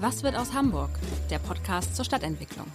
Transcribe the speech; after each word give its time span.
Was 0.00 0.22
wird 0.22 0.34
aus 0.34 0.54
Hamburg? 0.54 0.88
Der 1.28 1.38
Podcast 1.38 1.94
zur 1.94 2.06
Stadtentwicklung. 2.06 2.66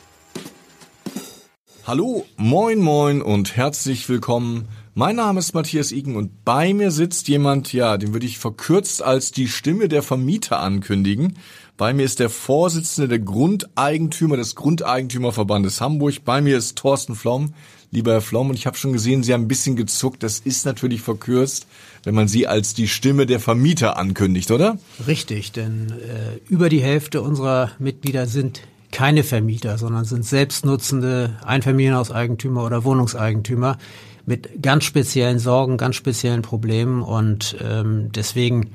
Hallo, 1.87 2.23
moin, 2.37 2.79
moin 2.79 3.23
und 3.23 3.55
herzlich 3.55 4.07
willkommen. 4.09 4.67
Mein 4.93 5.15
Name 5.15 5.39
ist 5.39 5.55
Matthias 5.55 5.91
Iken 5.91 6.17
und 6.17 6.45
bei 6.45 6.71
mir 6.75 6.91
sitzt 6.91 7.27
jemand, 7.27 7.73
ja, 7.73 7.97
den 7.97 8.13
würde 8.13 8.27
ich 8.27 8.37
verkürzt 8.37 9.01
als 9.01 9.31
die 9.31 9.47
Stimme 9.47 9.89
der 9.89 10.03
Vermieter 10.03 10.59
ankündigen. 10.59 11.39
Bei 11.77 11.95
mir 11.95 12.03
ist 12.03 12.19
der 12.19 12.29
Vorsitzende 12.29 13.07
der 13.07 13.19
Grundeigentümer 13.19 14.37
des 14.37 14.55
Grundeigentümerverbandes 14.55 15.81
Hamburg. 15.81 16.23
Bei 16.25 16.41
mir 16.41 16.55
ist 16.59 16.77
Thorsten 16.77 17.15
Flom 17.15 17.55
lieber 17.95 18.11
Herr 18.11 18.21
Flom. 18.21 18.49
Und 18.49 18.55
ich 18.55 18.67
habe 18.67 18.77
schon 18.77 18.93
gesehen, 18.93 19.23
Sie 19.23 19.33
haben 19.33 19.43
ein 19.43 19.47
bisschen 19.47 19.75
gezuckt. 19.75 20.21
Das 20.21 20.39
ist 20.39 20.65
natürlich 20.65 21.01
verkürzt, 21.01 21.65
wenn 22.05 22.15
man 22.15 22.27
Sie 22.27 22.47
als 22.47 22.73
die 22.73 22.87
Stimme 22.87 23.25
der 23.25 23.39
Vermieter 23.39 23.97
ankündigt, 23.97 24.51
oder? 24.51 24.77
Richtig, 25.05 25.51
denn 25.51 25.91
äh, 25.91 26.39
über 26.47 26.69
die 26.69 26.81
Hälfte 26.81 27.21
unserer 27.21 27.71
Mitglieder 27.79 28.27
sind 28.27 28.61
keine 28.91 29.23
Vermieter, 29.23 29.77
sondern 29.77 30.05
sind 30.05 30.23
selbstnutzende 30.23 31.37
Einfamilienhauseigentümer 31.43 32.63
oder 32.63 32.85
Wohnungseigentümer 32.85 33.77
mit 34.25 34.61
ganz 34.61 34.85
speziellen 34.85 35.39
Sorgen, 35.39 35.77
ganz 35.77 35.95
speziellen 35.95 36.43
Problemen. 36.43 37.01
Und 37.01 37.57
ähm, 37.61 38.11
deswegen 38.13 38.69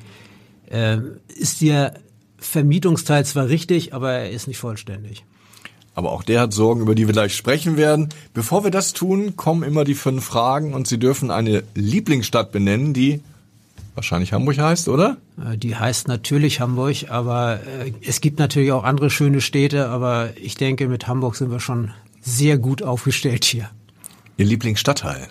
äh, 0.68 0.98
ist 1.28 1.62
der 1.62 1.94
Vermietungsteil 2.36 3.24
zwar 3.24 3.48
richtig, 3.48 3.94
aber 3.94 4.12
er 4.12 4.30
ist 4.30 4.48
nicht 4.48 4.58
vollständig. 4.58 5.24
Aber 5.94 6.12
auch 6.12 6.22
der 6.22 6.40
hat 6.40 6.52
Sorgen, 6.52 6.80
über 6.80 6.94
die 6.94 7.06
wir 7.06 7.12
gleich 7.12 7.34
sprechen 7.34 7.76
werden. 7.76 8.08
Bevor 8.32 8.64
wir 8.64 8.70
das 8.70 8.92
tun, 8.92 9.36
kommen 9.36 9.62
immer 9.62 9.84
die 9.84 9.94
fünf 9.94 10.24
Fragen 10.24 10.72
und 10.72 10.86
Sie 10.86 10.98
dürfen 10.98 11.30
eine 11.30 11.64
Lieblingsstadt 11.74 12.52
benennen, 12.52 12.94
die 12.94 13.20
wahrscheinlich 13.94 14.32
Hamburg 14.32 14.58
heißt, 14.58 14.88
oder? 14.88 15.16
Äh, 15.38 15.58
die 15.58 15.76
heißt 15.76 16.08
natürlich 16.08 16.60
Hamburg, 16.60 17.10
aber 17.10 17.60
äh, 17.66 17.92
es 18.06 18.20
gibt 18.20 18.38
natürlich 18.38 18.72
auch 18.72 18.84
andere 18.84 19.10
schöne 19.10 19.40
Städte, 19.40 19.88
aber 19.88 20.30
ich 20.36 20.54
denke, 20.54 20.88
mit 20.88 21.06
Hamburg 21.08 21.36
sind 21.36 21.50
wir 21.50 21.60
schon 21.60 21.90
sehr 22.20 22.58
gut 22.58 22.82
aufgestellt 22.82 23.44
hier. 23.44 23.70
Ihr 24.36 24.46
Lieblingsstadtteil? 24.46 25.28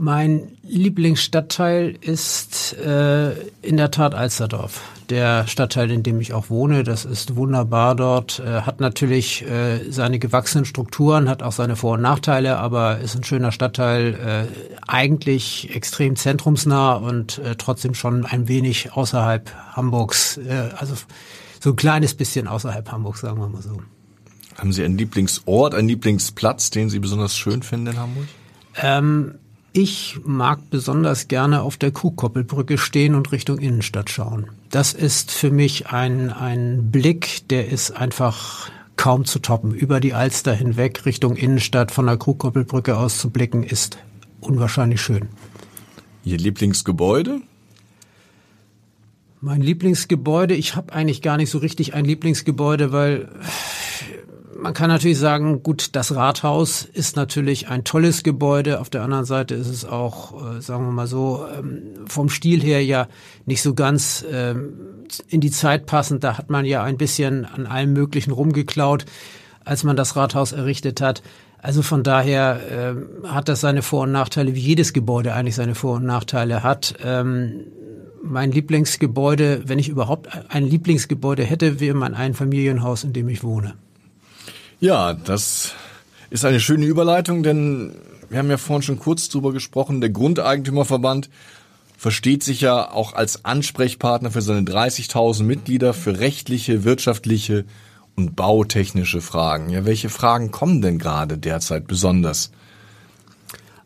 Mein 0.00 0.56
Lieblingsstadtteil 0.64 1.96
ist 2.00 2.76
äh, 2.78 3.32
in 3.62 3.76
der 3.76 3.92
Tat 3.92 4.14
Alsterdorf. 4.14 4.82
Der 5.08 5.46
Stadtteil, 5.46 5.90
in 5.90 6.02
dem 6.02 6.20
ich 6.20 6.32
auch 6.32 6.50
wohne, 6.50 6.82
das 6.82 7.04
ist 7.04 7.36
wunderbar 7.36 7.94
dort, 7.94 8.40
äh, 8.40 8.62
hat 8.62 8.80
natürlich 8.80 9.46
äh, 9.46 9.90
seine 9.90 10.18
gewachsenen 10.18 10.64
Strukturen, 10.64 11.28
hat 11.28 11.44
auch 11.44 11.52
seine 11.52 11.76
Vor- 11.76 11.94
und 11.94 12.02
Nachteile, 12.02 12.58
aber 12.58 12.98
ist 12.98 13.14
ein 13.14 13.22
schöner 13.22 13.52
Stadtteil, 13.52 14.48
äh, 14.48 14.80
eigentlich 14.88 15.74
extrem 15.74 16.16
zentrumsnah 16.16 16.94
und 16.94 17.38
äh, 17.38 17.54
trotzdem 17.54 17.94
schon 17.94 18.26
ein 18.26 18.48
wenig 18.48 18.94
außerhalb 18.94 19.52
Hamburgs, 19.76 20.38
äh, 20.38 20.70
also 20.76 20.94
so 21.60 21.70
ein 21.70 21.76
kleines 21.76 22.14
bisschen 22.14 22.48
außerhalb 22.48 22.90
Hamburgs, 22.90 23.20
sagen 23.20 23.38
wir 23.38 23.48
mal 23.48 23.62
so. 23.62 23.80
Haben 24.56 24.72
Sie 24.72 24.84
einen 24.84 24.98
Lieblingsort, 24.98 25.74
einen 25.74 25.88
Lieblingsplatz, 25.88 26.70
den 26.70 26.90
Sie 26.90 26.98
besonders 26.98 27.36
schön 27.36 27.62
finden 27.62 27.88
in 27.88 27.98
Hamburg? 27.98 28.26
Ähm, 28.76 29.34
ich 29.74 30.20
mag 30.24 30.70
besonders 30.70 31.26
gerne 31.26 31.62
auf 31.62 31.76
der 31.76 31.90
Kuhkoppelbrücke 31.90 32.78
stehen 32.78 33.16
und 33.16 33.32
Richtung 33.32 33.58
Innenstadt 33.58 34.08
schauen. 34.08 34.46
Das 34.70 34.92
ist 34.92 35.32
für 35.32 35.50
mich 35.50 35.88
ein, 35.88 36.30
ein 36.30 36.92
Blick, 36.92 37.48
der 37.48 37.68
ist 37.68 37.90
einfach 37.90 38.70
kaum 38.94 39.24
zu 39.24 39.40
toppen. 39.40 39.74
Über 39.74 39.98
die 39.98 40.14
Alster 40.14 40.54
hinweg 40.54 41.04
Richtung 41.06 41.34
Innenstadt 41.34 41.90
von 41.90 42.06
der 42.06 42.16
Kuhkoppelbrücke 42.16 42.96
aus 42.96 43.18
zu 43.18 43.30
blicken, 43.30 43.64
ist 43.64 43.98
unwahrscheinlich 44.40 45.00
schön. 45.00 45.28
Ihr 46.24 46.38
Lieblingsgebäude? 46.38 47.40
Mein 49.40 49.60
Lieblingsgebäude, 49.60 50.54
ich 50.54 50.76
habe 50.76 50.92
eigentlich 50.92 51.20
gar 51.20 51.36
nicht 51.36 51.50
so 51.50 51.58
richtig 51.58 51.94
ein 51.94 52.04
Lieblingsgebäude, 52.04 52.92
weil 52.92 53.28
man 54.64 54.72
kann 54.72 54.88
natürlich 54.88 55.18
sagen, 55.18 55.62
gut, 55.62 55.94
das 55.94 56.14
Rathaus 56.14 56.88
ist 56.90 57.16
natürlich 57.16 57.68
ein 57.68 57.84
tolles 57.84 58.22
Gebäude. 58.22 58.80
Auf 58.80 58.88
der 58.88 59.02
anderen 59.02 59.26
Seite 59.26 59.54
ist 59.54 59.68
es 59.68 59.84
auch, 59.84 60.56
äh, 60.56 60.62
sagen 60.62 60.86
wir 60.86 60.90
mal 60.90 61.06
so, 61.06 61.44
ähm, 61.54 61.82
vom 62.06 62.30
Stil 62.30 62.62
her 62.62 62.82
ja 62.82 63.08
nicht 63.44 63.60
so 63.60 63.74
ganz 63.74 64.24
ähm, 64.32 64.72
in 65.28 65.42
die 65.42 65.50
Zeit 65.50 65.84
passend. 65.84 66.24
Da 66.24 66.38
hat 66.38 66.48
man 66.48 66.64
ja 66.64 66.82
ein 66.82 66.96
bisschen 66.96 67.44
an 67.44 67.66
allem 67.66 67.92
Möglichen 67.92 68.30
rumgeklaut, 68.30 69.04
als 69.66 69.84
man 69.84 69.96
das 69.96 70.16
Rathaus 70.16 70.52
errichtet 70.52 71.02
hat. 71.02 71.22
Also 71.58 71.82
von 71.82 72.02
daher 72.02 72.94
äh, 73.22 73.28
hat 73.28 73.50
das 73.50 73.60
seine 73.60 73.82
Vor- 73.82 74.04
und 74.04 74.12
Nachteile, 74.12 74.54
wie 74.54 74.60
jedes 74.60 74.94
Gebäude 74.94 75.34
eigentlich 75.34 75.56
seine 75.56 75.74
Vor- 75.74 75.96
und 75.96 76.06
Nachteile 76.06 76.62
hat. 76.62 76.94
Ähm, 77.04 77.66
mein 78.22 78.50
Lieblingsgebäude, 78.50 79.64
wenn 79.66 79.78
ich 79.78 79.90
überhaupt 79.90 80.30
ein 80.48 80.64
Lieblingsgebäude 80.64 81.44
hätte, 81.44 81.80
wäre 81.80 81.94
mein 81.94 82.14
Einfamilienhaus, 82.14 83.04
in 83.04 83.12
dem 83.12 83.28
ich 83.28 83.42
wohne. 83.42 83.74
Ja, 84.80 85.14
das 85.14 85.72
ist 86.30 86.44
eine 86.44 86.60
schöne 86.60 86.86
Überleitung, 86.86 87.42
denn 87.42 87.94
wir 88.28 88.38
haben 88.38 88.50
ja 88.50 88.56
vorhin 88.56 88.82
schon 88.82 88.98
kurz 88.98 89.28
drüber 89.28 89.52
gesprochen. 89.52 90.00
Der 90.00 90.10
Grundeigentümerverband 90.10 91.30
versteht 91.96 92.42
sich 92.42 92.60
ja 92.60 92.90
auch 92.90 93.14
als 93.14 93.44
Ansprechpartner 93.44 94.30
für 94.30 94.42
seine 94.42 94.62
30.000 94.62 95.44
Mitglieder 95.44 95.94
für 95.94 96.18
rechtliche, 96.18 96.84
wirtschaftliche 96.84 97.64
und 98.16 98.36
bautechnische 98.36 99.20
Fragen. 99.20 99.70
Ja, 99.70 99.84
welche 99.84 100.08
Fragen 100.08 100.50
kommen 100.50 100.82
denn 100.82 100.98
gerade 100.98 101.38
derzeit 101.38 101.86
besonders? 101.86 102.50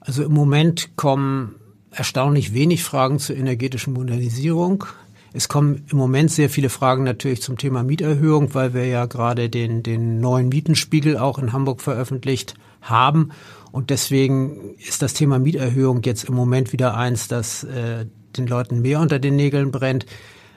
Also 0.01 0.25
im 0.25 0.33
Moment 0.33 0.97
kommen 0.97 1.55
erstaunlich 1.91 2.55
wenig 2.55 2.83
Fragen 2.83 3.19
zur 3.19 3.37
energetischen 3.37 3.93
Modernisierung. 3.93 4.85
Es 5.33 5.49
kommen 5.49 5.85
im 5.91 5.99
Moment 5.99 6.31
sehr 6.31 6.49
viele 6.49 6.71
Fragen 6.71 7.05
natürlich 7.05 7.43
zum 7.43 7.59
Thema 7.59 7.83
Mieterhöhung, 7.83 8.55
weil 8.55 8.75
wir 8.75 8.87
ja 8.87 9.07
gerade 9.07 9.51
den, 9.51 9.83
den 9.83 10.21
neuen 10.21 10.49
Mietenspiegel 10.49 11.19
auch 11.19 11.39
in 11.39 11.53
Hamburg 11.53 11.83
veröffentlicht 11.83 12.55
haben. 12.81 13.31
Und 13.71 13.91
deswegen 13.91 14.75
ist 14.79 15.03
das 15.03 15.15
Thema 15.15 15.39
Mieterhöhung 15.39 16.03
jetzt 16.03 16.25
im 16.25 16.35
Moment 16.35 16.73
wieder 16.73 16.97
eins, 16.97 17.29
das 17.29 17.65
äh, 17.65 18.07
den 18.37 18.47
Leuten 18.47 18.81
mehr 18.81 19.01
unter 19.01 19.19
den 19.19 19.37
Nägeln 19.37 19.71
brennt. 19.71 20.07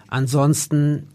Ansonsten 0.08 1.08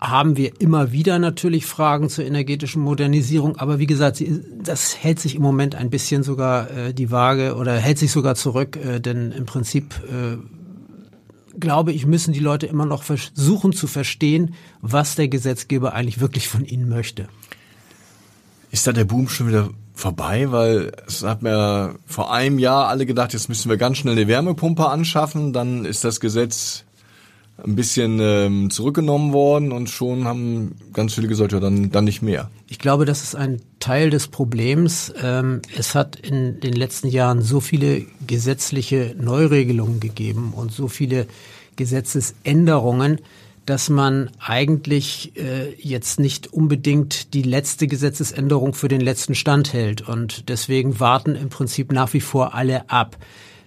haben 0.00 0.36
wir 0.36 0.60
immer 0.60 0.92
wieder 0.92 1.18
natürlich 1.18 1.66
Fragen 1.66 2.08
zur 2.08 2.24
energetischen 2.24 2.82
Modernisierung, 2.82 3.56
aber 3.56 3.78
wie 3.78 3.86
gesagt, 3.86 4.22
das 4.62 4.96
hält 4.96 5.20
sich 5.20 5.36
im 5.36 5.42
Moment 5.42 5.74
ein 5.74 5.90
bisschen 5.90 6.22
sogar 6.22 6.70
äh, 6.70 6.94
die 6.94 7.10
Waage 7.10 7.54
oder 7.56 7.76
hält 7.76 7.98
sich 7.98 8.10
sogar 8.10 8.34
zurück, 8.34 8.76
äh, 8.76 8.98
denn 9.00 9.30
im 9.32 9.44
Prinzip 9.44 9.94
äh, 10.08 10.38
glaube 11.58 11.92
ich, 11.92 12.06
müssen 12.06 12.32
die 12.32 12.40
Leute 12.40 12.66
immer 12.66 12.86
noch 12.86 13.02
versuchen 13.02 13.72
zu 13.72 13.86
verstehen, 13.86 14.54
was 14.80 15.14
der 15.14 15.28
Gesetzgeber 15.28 15.94
eigentlich 15.94 16.20
wirklich 16.20 16.48
von 16.48 16.64
ihnen 16.64 16.88
möchte. 16.88 17.28
Ist 18.70 18.86
da 18.86 18.92
der 18.92 19.04
Boom 19.04 19.28
schon 19.28 19.48
wieder 19.48 19.70
vorbei? 19.94 20.52
Weil 20.52 20.92
es 21.06 21.22
hat 21.22 21.42
mir 21.42 21.96
vor 22.06 22.32
einem 22.32 22.58
Jahr 22.58 22.88
alle 22.88 23.06
gedacht, 23.06 23.32
jetzt 23.32 23.48
müssen 23.48 23.68
wir 23.68 23.76
ganz 23.76 23.98
schnell 23.98 24.16
eine 24.16 24.28
Wärmepumpe 24.28 24.88
anschaffen. 24.88 25.52
Dann 25.52 25.84
ist 25.84 26.04
das 26.04 26.20
Gesetz 26.20 26.84
ein 27.64 27.76
bisschen 27.76 28.18
ähm, 28.20 28.70
zurückgenommen 28.70 29.32
worden 29.32 29.72
und 29.72 29.90
schon 29.90 30.24
haben 30.24 30.76
ganz 30.92 31.14
viele 31.14 31.28
gesagt, 31.28 31.52
ja, 31.52 31.60
dann, 31.60 31.90
dann 31.90 32.04
nicht 32.04 32.22
mehr. 32.22 32.50
Ich 32.72 32.78
glaube, 32.78 33.04
das 33.04 33.24
ist 33.24 33.34
ein 33.34 33.60
Teil 33.80 34.10
des 34.10 34.28
Problems. 34.28 35.12
Ähm, 35.20 35.60
es 35.76 35.96
hat 35.96 36.14
in 36.14 36.60
den 36.60 36.72
letzten 36.72 37.08
Jahren 37.08 37.42
so 37.42 37.58
viele 37.58 38.06
gesetzliche 38.28 39.16
Neuregelungen 39.18 39.98
gegeben 39.98 40.52
und 40.54 40.70
so 40.70 40.86
viele 40.86 41.26
Gesetzesänderungen, 41.74 43.18
dass 43.66 43.88
man 43.88 44.30
eigentlich 44.38 45.32
äh, 45.36 45.74
jetzt 45.78 46.20
nicht 46.20 46.52
unbedingt 46.52 47.34
die 47.34 47.42
letzte 47.42 47.88
Gesetzesänderung 47.88 48.72
für 48.72 48.86
den 48.86 49.00
letzten 49.00 49.34
Stand 49.34 49.72
hält. 49.72 50.08
Und 50.08 50.48
deswegen 50.48 51.00
warten 51.00 51.34
im 51.34 51.48
Prinzip 51.48 51.90
nach 51.90 52.12
wie 52.12 52.20
vor 52.20 52.54
alle 52.54 52.88
ab 52.88 53.16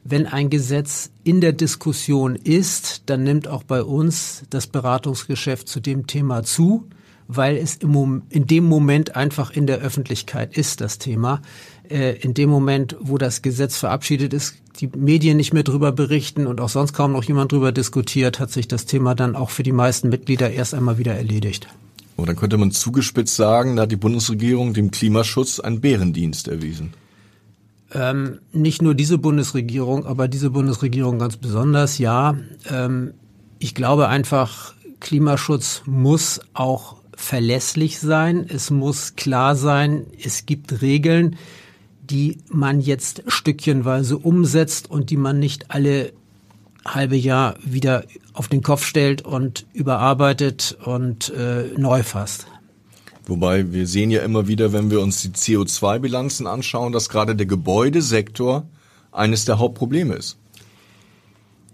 wenn 0.05 0.27
ein 0.27 0.49
Gesetz 0.49 1.11
in 1.23 1.39
der 1.39 1.53
Diskussion 1.53 2.35
ist, 2.35 3.03
dann 3.05 3.23
nimmt 3.23 3.47
auch 3.47 3.63
bei 3.63 3.83
uns 3.83 4.43
das 4.49 4.67
Beratungsgeschäft 4.67 5.69
zu 5.69 5.79
dem 5.79 6.07
Thema 6.07 6.43
zu, 6.43 6.89
weil 7.35 7.57
es 7.57 7.75
im 7.77 7.91
Moment, 7.91 8.23
in 8.29 8.47
dem 8.47 8.65
Moment 8.65 9.15
einfach 9.15 9.51
in 9.51 9.67
der 9.67 9.79
Öffentlichkeit 9.79 10.57
ist, 10.57 10.81
das 10.81 10.97
Thema. 10.97 11.41
äh, 11.89 12.17
in 12.17 12.33
dem 12.33 12.49
Moment, 12.49 12.95
wo 12.99 13.17
das 13.17 13.41
Gesetz 13.41 13.77
verabschiedet 13.77 14.33
ist, 14.33 14.55
die 14.79 14.87
Medien 14.87 15.37
nicht 15.37 15.53
mehr 15.53 15.63
drüber 15.63 15.91
berichten 15.91 16.47
und 16.47 16.59
auch 16.59 16.69
sonst 16.69 16.93
kaum 16.93 17.11
noch 17.11 17.23
jemand 17.23 17.51
drüber 17.51 17.71
diskutiert, 17.71 18.39
hat 18.39 18.51
sich 18.51 18.67
das 18.67 18.85
Thema 18.85 19.15
dann 19.15 19.35
auch 19.35 19.51
für 19.51 19.63
die 19.63 19.71
meisten 19.71 20.09
Mitglieder 20.09 20.51
erst 20.51 20.73
einmal 20.73 20.97
wieder 20.97 21.13
erledigt. 21.13 21.67
Und 22.15 22.27
dann 22.27 22.35
könnte 22.35 22.57
man 22.57 22.71
zugespitzt 22.71 23.35
sagen, 23.35 23.75
da 23.75 23.83
hat 23.83 23.91
die 23.91 23.97
Bundesregierung 23.97 24.73
dem 24.73 24.91
Klimaschutz 24.91 25.59
einen 25.59 25.81
Bärendienst 25.81 26.47
erwiesen. 26.47 26.93
Ähm, 27.93 28.39
nicht 28.51 28.81
nur 28.81 28.95
diese 28.95 29.19
Bundesregierung, 29.19 30.05
aber 30.05 30.27
diese 30.27 30.49
Bundesregierung 30.49 31.19
ganz 31.19 31.37
besonders, 31.37 31.99
ja. 31.99 32.35
Ähm, 32.69 33.13
ich 33.59 33.75
glaube 33.75 34.07
einfach, 34.07 34.73
Klimaschutz 34.99 35.83
muss 35.85 36.41
auch 36.53 37.02
verlässlich 37.15 37.99
sein. 37.99 38.45
Es 38.47 38.69
muss 38.69 39.15
klar 39.15 39.55
sein, 39.55 40.05
es 40.23 40.45
gibt 40.45 40.81
Regeln, 40.81 41.37
die 42.01 42.37
man 42.49 42.79
jetzt 42.79 43.23
stückchenweise 43.27 44.17
umsetzt 44.17 44.89
und 44.89 45.09
die 45.09 45.17
man 45.17 45.39
nicht 45.39 45.71
alle 45.71 46.13
halbe 46.85 47.15
Jahr 47.15 47.55
wieder 47.63 48.03
auf 48.33 48.47
den 48.47 48.61
Kopf 48.61 48.83
stellt 48.83 49.21
und 49.21 49.65
überarbeitet 49.73 50.77
und 50.83 51.29
äh, 51.29 51.65
neu 51.77 52.03
fasst. 52.03 52.47
Wobei 53.25 53.71
wir 53.71 53.87
sehen 53.87 54.11
ja 54.11 54.21
immer 54.21 54.47
wieder, 54.47 54.73
wenn 54.73 54.91
wir 54.91 54.99
uns 54.99 55.21
die 55.21 55.29
CO2-Bilanzen 55.29 56.45
anschauen, 56.45 56.91
dass 56.91 57.07
gerade 57.07 57.35
der 57.35 57.45
Gebäudesektor 57.45 58.67
eines 59.11 59.45
der 59.45 59.59
Hauptprobleme 59.59 60.15
ist. 60.15 60.37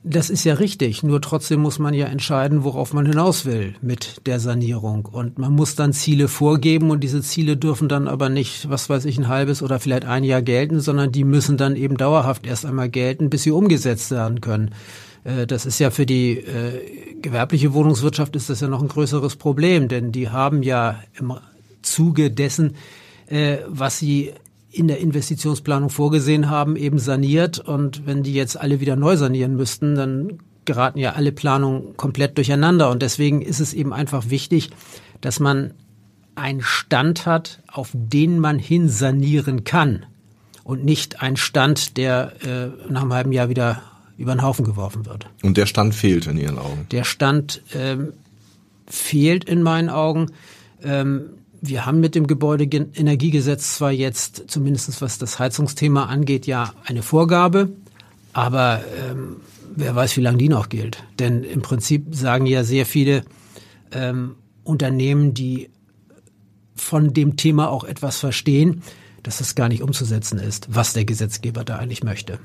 Das 0.04 0.30
ist 0.30 0.46
ja 0.46 0.54
richtig, 0.54 1.04
nur 1.04 1.20
trotzdem 1.20 1.60
muss 1.60 1.78
man 1.78 1.94
ja 1.94 2.06
entscheiden, 2.06 2.64
worauf 2.64 2.94
man 2.94 3.06
hinaus 3.06 3.46
will 3.46 3.76
mit 3.82 4.26
der 4.28 4.40
Sanierung. 4.40 5.06
Und 5.06 5.38
man 5.38 5.54
muss 5.54 5.76
dann 5.76 5.92
Ziele 5.92 6.30
vorgeben 6.30 6.90
und 6.90 7.02
diese 7.04 7.22
Ziele 7.22 7.58
dürfen 7.58 7.90
dann 7.90 8.08
aber 8.08 8.30
nicht, 8.30 8.70
was 8.70 8.90
weiß 8.90 9.04
ich, 9.06 9.18
ein 9.18 9.28
halbes 9.28 9.62
oder 9.62 9.78
vielleicht 9.78 10.06
ein 10.06 10.24
Jahr 10.24 10.42
gelten, 10.42 10.80
sondern 10.80 11.12
die 11.12 11.26
müssen 11.26 11.58
dann 11.58 11.76
eben 11.76 11.98
dauerhaft 11.98 12.48
erst 12.48 12.66
einmal 12.66 12.88
gelten, 12.88 13.30
bis 13.30 13.44
sie 13.44 13.52
umgesetzt 13.52 14.12
werden 14.12 14.40
können. 14.40 14.74
Äh, 15.26 15.46
das 15.48 15.66
ist 15.66 15.80
ja 15.80 15.92
für 15.92 16.06
die 16.06 16.38
äh, 16.38 17.16
gewerbliche 17.22 17.74
Wohnungswirtschaft 17.74 18.38
ist 18.38 18.50
das 18.50 18.62
ja 18.62 18.70
noch 18.70 18.82
ein 18.82 18.88
größeres 18.88 19.36
Problem, 19.36 19.90
denn 19.90 20.14
die 20.14 20.30
haben 20.30 20.64
ja 20.64 21.04
im 21.20 21.34
Zuge 21.82 22.32
dessen, 22.32 22.76
äh, 23.28 23.58
was 23.68 24.00
sie 24.00 24.32
in 24.72 24.88
der 24.88 25.00
Investitionsplanung 25.00 25.90
vorgesehen 25.90 26.50
haben, 26.50 26.76
eben 26.76 27.00
saniert. 27.00 27.60
Und 27.60 28.06
wenn 28.06 28.24
die 28.24 28.34
jetzt 28.34 28.60
alle 28.60 28.80
wieder 28.80 28.96
neu 28.96 29.18
sanieren 29.18 29.56
müssten, 29.56 29.96
dann 29.96 30.40
geraten 30.66 31.00
ja 31.00 31.14
alle 31.14 31.32
Planungen 31.32 31.98
komplett 31.98 32.38
durcheinander. 32.38 32.90
Und 32.92 33.02
deswegen 33.02 33.42
ist 33.42 33.60
es 33.60 33.74
eben 33.74 33.94
einfach 33.94 34.30
wichtig, 34.30 34.70
dass 35.22 35.40
man 35.40 35.74
einen 36.36 36.62
Stand 36.62 37.26
hat, 37.26 37.62
auf 37.68 37.90
den 37.94 38.40
man 38.40 38.60
hin 38.60 38.90
sanieren 38.90 39.64
kann. 39.64 40.06
Und 40.64 40.86
nicht 40.86 41.22
einen 41.22 41.38
Stand, 41.38 41.98
der 41.98 42.34
äh, 42.46 42.92
nach 42.92 43.02
einem 43.02 43.14
halben 43.14 43.32
Jahr 43.32 43.50
wieder 43.50 43.82
über 44.18 44.36
den 44.36 44.44
Haufen 44.44 44.66
geworfen 44.66 45.06
wird. 45.06 45.26
Und 45.42 45.58
der 45.58 45.66
Stand 45.66 45.96
fehlt 45.96 46.28
in 46.28 46.38
Ihren 46.38 46.60
Augen? 46.60 46.86
Der 46.92 47.06
Stand 47.06 47.64
ähm, 47.74 48.14
fehlt 48.86 49.46
in 49.46 49.64
meinen 49.64 49.90
Augen. 49.90 50.28
Ähm, 50.84 51.39
wir 51.62 51.86
haben 51.86 52.00
mit 52.00 52.16
dem 52.16 52.28
Gebäudeenergiegesetz 52.28 53.76
zwar 53.76 53.92
jetzt, 53.92 54.46
zumindest 54.48 55.02
was 55.02 55.18
das 55.18 55.40
Heizungsthema 55.40 56.06
angeht, 56.06 56.48
ja 56.48 56.74
eine 56.86 57.02
Vorgabe, 57.02 57.70
aber 58.34 58.82
ähm, 59.10 59.38
wer 59.76 59.96
weiß, 59.96 60.18
wie 60.18 60.22
lange 60.22 60.38
die 60.38 60.50
noch 60.50 60.70
gilt. 60.70 61.04
Denn 61.20 61.44
im 61.44 61.62
Prinzip 61.62 62.16
sagen 62.16 62.46
ja 62.46 62.64
sehr 62.64 62.86
viele 62.86 63.24
ähm, 63.92 64.36
Unternehmen, 64.64 65.34
die 65.34 65.70
von 66.76 67.14
dem 67.14 67.36
Thema 67.36 67.70
auch 67.70 67.84
etwas 67.84 68.18
verstehen, 68.18 68.84
dass 69.24 69.42
es 69.42 69.56
gar 69.56 69.68
nicht 69.68 69.82
umzusetzen 69.82 70.40
ist, 70.40 70.68
was 70.74 70.94
der 70.94 71.06
Gesetzgeber 71.06 71.64
da 71.64 71.78
eigentlich 71.78 72.04
möchte. 72.04 72.40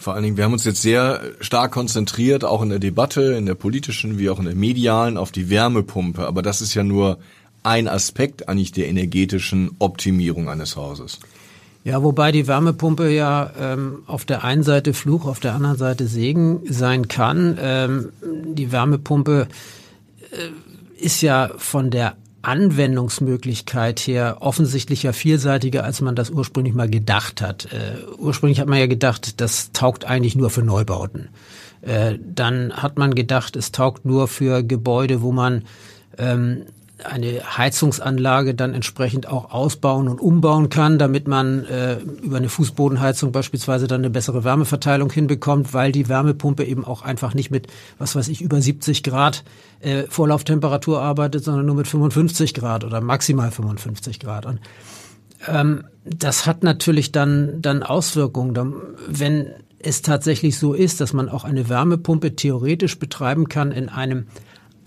Vor 0.00 0.14
allen 0.14 0.22
Dingen, 0.22 0.36
wir 0.36 0.44
haben 0.44 0.52
uns 0.52 0.64
jetzt 0.64 0.80
sehr 0.80 1.20
stark 1.40 1.72
konzentriert, 1.72 2.44
auch 2.44 2.62
in 2.62 2.68
der 2.68 2.78
Debatte, 2.78 3.34
in 3.34 3.46
der 3.46 3.56
politischen 3.56 4.16
wie 4.16 4.30
auch 4.30 4.38
in 4.38 4.44
der 4.44 4.54
medialen, 4.54 5.16
auf 5.16 5.32
die 5.32 5.50
Wärmepumpe. 5.50 6.24
Aber 6.24 6.40
das 6.40 6.62
ist 6.62 6.74
ja 6.74 6.84
nur 6.84 7.18
ein 7.68 7.86
Aspekt 7.86 8.48
eigentlich 8.48 8.72
der 8.72 8.88
energetischen 8.88 9.72
Optimierung 9.78 10.48
eines 10.48 10.74
Hauses. 10.74 11.20
Ja, 11.84 12.02
wobei 12.02 12.32
die 12.32 12.46
Wärmepumpe 12.46 13.10
ja 13.10 13.50
ähm, 13.60 14.02
auf 14.06 14.24
der 14.24 14.42
einen 14.42 14.62
Seite 14.62 14.94
Fluch, 14.94 15.26
auf 15.26 15.38
der 15.38 15.54
anderen 15.54 15.76
Seite 15.76 16.06
Segen 16.06 16.60
sein 16.68 17.08
kann. 17.08 17.58
Ähm, 17.60 18.08
die 18.22 18.72
Wärmepumpe 18.72 19.48
äh, 20.30 21.02
ist 21.02 21.20
ja 21.20 21.50
von 21.58 21.90
der 21.90 22.16
Anwendungsmöglichkeit 22.40 24.00
her 24.00 24.38
offensichtlich 24.40 25.02
ja 25.02 25.12
vielseitiger, 25.12 25.84
als 25.84 26.00
man 26.00 26.16
das 26.16 26.30
ursprünglich 26.30 26.74
mal 26.74 26.88
gedacht 26.88 27.42
hat. 27.42 27.66
Äh, 27.66 27.96
ursprünglich 28.16 28.60
hat 28.60 28.68
man 28.68 28.78
ja 28.78 28.86
gedacht, 28.86 29.42
das 29.42 29.72
taugt 29.72 30.06
eigentlich 30.06 30.36
nur 30.36 30.48
für 30.48 30.62
Neubauten. 30.62 31.28
Äh, 31.82 32.18
dann 32.22 32.72
hat 32.72 32.96
man 32.96 33.14
gedacht, 33.14 33.56
es 33.56 33.72
taugt 33.72 34.06
nur 34.06 34.26
für 34.26 34.62
Gebäude, 34.62 35.20
wo 35.20 35.32
man 35.32 35.64
ähm, 36.16 36.62
eine 37.04 37.56
Heizungsanlage 37.56 38.54
dann 38.54 38.74
entsprechend 38.74 39.28
auch 39.28 39.52
ausbauen 39.52 40.08
und 40.08 40.20
umbauen 40.20 40.68
kann, 40.68 40.98
damit 40.98 41.28
man 41.28 41.64
äh, 41.64 41.98
über 42.22 42.38
eine 42.38 42.48
Fußbodenheizung 42.48 43.30
beispielsweise 43.30 43.86
dann 43.86 44.00
eine 44.00 44.10
bessere 44.10 44.42
Wärmeverteilung 44.42 45.10
hinbekommt, 45.10 45.72
weil 45.74 45.92
die 45.92 46.08
Wärmepumpe 46.08 46.64
eben 46.64 46.84
auch 46.84 47.02
einfach 47.02 47.34
nicht 47.34 47.50
mit, 47.50 47.68
was 47.98 48.16
weiß 48.16 48.28
ich, 48.28 48.40
über 48.40 48.60
70 48.60 49.02
Grad 49.04 49.44
äh, 49.80 50.04
Vorlauftemperatur 50.08 51.00
arbeitet, 51.00 51.44
sondern 51.44 51.66
nur 51.66 51.76
mit 51.76 51.86
55 51.86 52.54
Grad 52.54 52.84
oder 52.84 53.00
maximal 53.00 53.50
55 53.50 54.18
Grad. 54.18 54.44
Und 54.46 54.60
ähm, 55.46 55.84
das 56.04 56.46
hat 56.46 56.64
natürlich 56.64 57.12
dann, 57.12 57.62
dann 57.62 57.84
Auswirkungen. 57.84 58.72
Wenn 59.06 59.50
es 59.78 60.02
tatsächlich 60.02 60.58
so 60.58 60.74
ist, 60.74 61.00
dass 61.00 61.12
man 61.12 61.28
auch 61.28 61.44
eine 61.44 61.68
Wärmepumpe 61.68 62.34
theoretisch 62.34 62.98
betreiben 62.98 63.48
kann 63.48 63.70
in 63.70 63.88
einem 63.88 64.26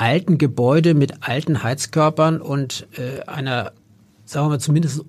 alten 0.01 0.39
Gebäude 0.39 0.95
mit 0.95 1.21
alten 1.21 1.61
Heizkörpern 1.61 2.41
und 2.41 2.87
äh, 2.97 3.21
einer, 3.27 3.71
sagen 4.25 4.47
wir 4.47 4.49
mal, 4.49 4.59
zumindest 4.59 5.05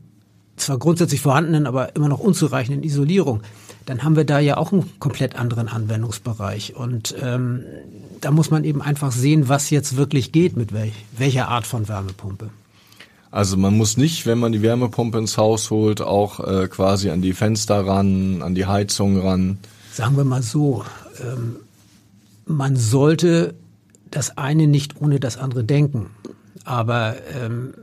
zwar 0.57 0.79
grundsätzlich 0.79 1.23
vorhandenen, 1.23 1.67
aber 1.67 1.97
immer 1.97 2.09
noch 2.09 2.21
unzureichenden 2.21 2.85
Isolierung, 2.85 3.41
dann 3.87 4.05
haben 4.05 4.17
wir 4.17 4.25
da 4.25 4.39
ja 4.39 4.59
auch 4.59 4.71
einen 4.71 4.89
komplett 5.01 5.37
anderen 5.37 5.69
Anwendungsbereich. 5.69 6.77
Und 6.77 7.15
ähm, 7.23 7.65
da 8.21 8.31
muss 8.31 8.51
man 8.51 8.65
eben 8.65 8.83
einfach 8.83 9.13
sehen, 9.13 9.49
was 9.49 9.71
jetzt 9.71 9.97
wirklich 9.97 10.31
geht 10.31 10.59
mit 10.59 10.75
welch, 10.75 10.93
welcher 11.17 11.49
Art 11.49 11.67
von 11.67 11.89
Wärmepumpe. 11.89 12.51
Also 13.31 13.57
man 13.57 13.75
muss 13.75 13.97
nicht, 13.97 14.27
wenn 14.27 14.39
man 14.39 14.53
die 14.53 14.61
Wärmepumpe 14.61 15.17
ins 15.17 15.39
Haus 15.39 15.71
holt, 15.71 16.03
auch 16.03 16.39
äh, 16.41 16.69
quasi 16.69 17.09
an 17.09 17.23
die 17.23 17.33
Fenster 17.33 17.87
ran, 17.87 18.43
an 18.43 18.55
die 18.55 18.67
Heizung 18.67 19.19
ran. 19.19 19.57
Sagen 19.91 20.19
wir 20.19 20.25
mal 20.25 20.43
so, 20.43 20.85
ähm, 21.19 21.57
man 22.45 22.77
sollte 22.77 23.55
das 24.13 24.39
eine 24.39 24.67
nicht 24.67 25.01
ohne 25.01 25.19
das 25.19 25.37
andere 25.37 25.65
denken. 25.65 26.11
Aber 26.65 27.17
ähm, 27.35 27.75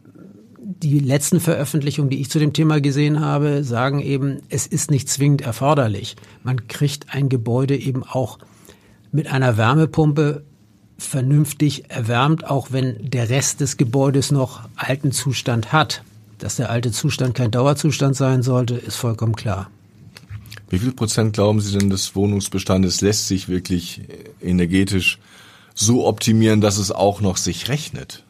die 0.82 1.00
letzten 1.00 1.40
Veröffentlichungen, 1.40 2.10
die 2.10 2.22
ich 2.22 2.30
zu 2.30 2.40
dem 2.40 2.54
Thema 2.54 2.80
gesehen 2.80 3.20
habe, 3.20 3.64
sagen 3.64 4.00
eben, 4.00 4.40
es 4.50 4.68
ist 4.68 4.92
nicht 4.92 5.10
zwingend 5.10 5.42
erforderlich. 5.42 6.16
Man 6.44 6.68
kriegt 6.68 7.14
ein 7.14 7.28
Gebäude 7.28 7.76
eben 7.76 8.04
auch 8.04 8.40
mit 9.12 9.28
einer 9.28 9.58
Wärmepumpe 9.58 10.44
vernünftig 10.98 11.90
erwärmt, 11.90 12.46
auch 12.46 12.72
wenn 12.72 13.10
der 13.10 13.30
Rest 13.30 13.62
des 13.62 13.78
Gebäudes 13.78 14.32
noch 14.32 14.62
alten 14.76 15.12
Zustand 15.12 15.72
hat. 15.72 16.04
Dass 16.38 16.56
der 16.56 16.70
alte 16.70 16.92
Zustand 16.92 17.36
kein 17.36 17.52
Dauerzustand 17.52 18.16
sein 18.16 18.44
sollte, 18.44 18.76
ist 18.76 18.96
vollkommen 18.96 19.36
klar. 19.36 19.70
Wie 20.70 20.80
viel 20.80 20.92
Prozent 20.92 21.34
glauben 21.34 21.60
Sie 21.60 21.78
denn 21.78 21.90
des 21.90 22.16
Wohnungsbestandes 22.16 23.02
lässt 23.02 23.28
sich 23.28 23.50
wirklich 23.50 24.02
energetisch 24.42 25.18
so 25.80 26.06
optimieren, 26.06 26.60
dass 26.60 26.78
es 26.78 26.92
auch 26.92 27.22
noch 27.22 27.38
sich 27.38 27.70
rechnet. 27.70 28.26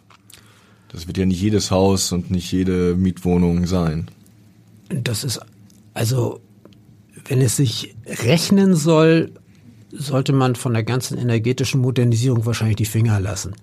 Das 0.92 1.08
wird 1.08 1.18
ja 1.18 1.26
nicht 1.26 1.42
jedes 1.42 1.72
Haus 1.72 2.12
und 2.12 2.30
nicht 2.30 2.52
jede 2.52 2.96
Mietwohnung 2.96 3.66
sein. 3.66 4.08
Das 4.90 5.24
ist 5.24 5.40
also, 5.96 6.42
wenn 7.26 7.42
es 7.42 7.56
sich 7.56 7.96
rechnen 8.06 8.76
soll, 8.76 9.32
sollte 9.92 10.32
man 10.32 10.56
von 10.56 10.74
der 10.74 10.84
ganzen 10.84 11.18
energetischen 11.18 11.82
Modernisierung 11.82 12.46
wahrscheinlich 12.46 12.78
die 12.78 12.86
Finger 12.86 13.20
lassen. 13.20 13.56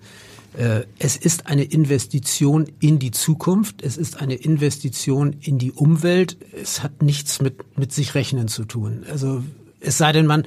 Äh, 0.57 0.81
es 0.99 1.15
ist 1.15 1.47
eine 1.47 1.63
Investition 1.63 2.69
in 2.81 2.99
die 2.99 3.11
Zukunft, 3.11 3.81
es 3.83 3.95
ist 3.95 4.21
eine 4.21 4.35
Investition 4.35 5.37
in 5.39 5.59
die 5.59 5.71
Umwelt, 5.71 6.37
es 6.61 6.83
hat 6.83 7.01
nichts 7.01 7.41
mit, 7.41 7.77
mit 7.77 7.93
sich 7.93 8.15
rechnen 8.15 8.49
zu 8.49 8.65
tun. 8.65 9.05
Also 9.09 9.43
es 9.79 9.97
sei 9.97 10.11
denn, 10.11 10.25
man 10.25 10.45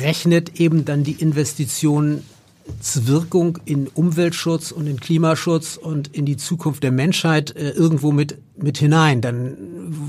rechnet 0.00 0.60
eben 0.60 0.84
dann 0.84 1.04
die 1.04 1.12
Investitionswirkung 1.12 3.58
in 3.64 3.86
Umweltschutz 3.88 4.72
und 4.72 4.86
in 4.86 5.00
Klimaschutz 5.00 5.76
und 5.76 6.08
in 6.08 6.26
die 6.26 6.36
Zukunft 6.36 6.82
der 6.82 6.92
Menschheit 6.92 7.56
äh, 7.56 7.70
irgendwo 7.70 8.12
mit, 8.12 8.36
mit 8.56 8.76
hinein. 8.78 9.20
Dann, 9.20 9.56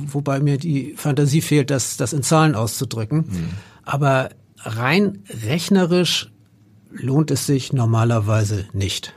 wobei 0.08 0.40
mir 0.40 0.58
die 0.58 0.94
Fantasie 0.96 1.42
fehlt, 1.42 1.70
das, 1.70 1.98
das 1.98 2.14
in 2.14 2.24
Zahlen 2.24 2.56
auszudrücken. 2.56 3.18
Mhm. 3.18 3.50
Aber 3.84 4.30
rein 4.60 5.20
rechnerisch 5.44 6.32
lohnt 6.92 7.32
es 7.32 7.46
sich 7.46 7.74
normalerweise 7.74 8.66
nicht. 8.74 9.14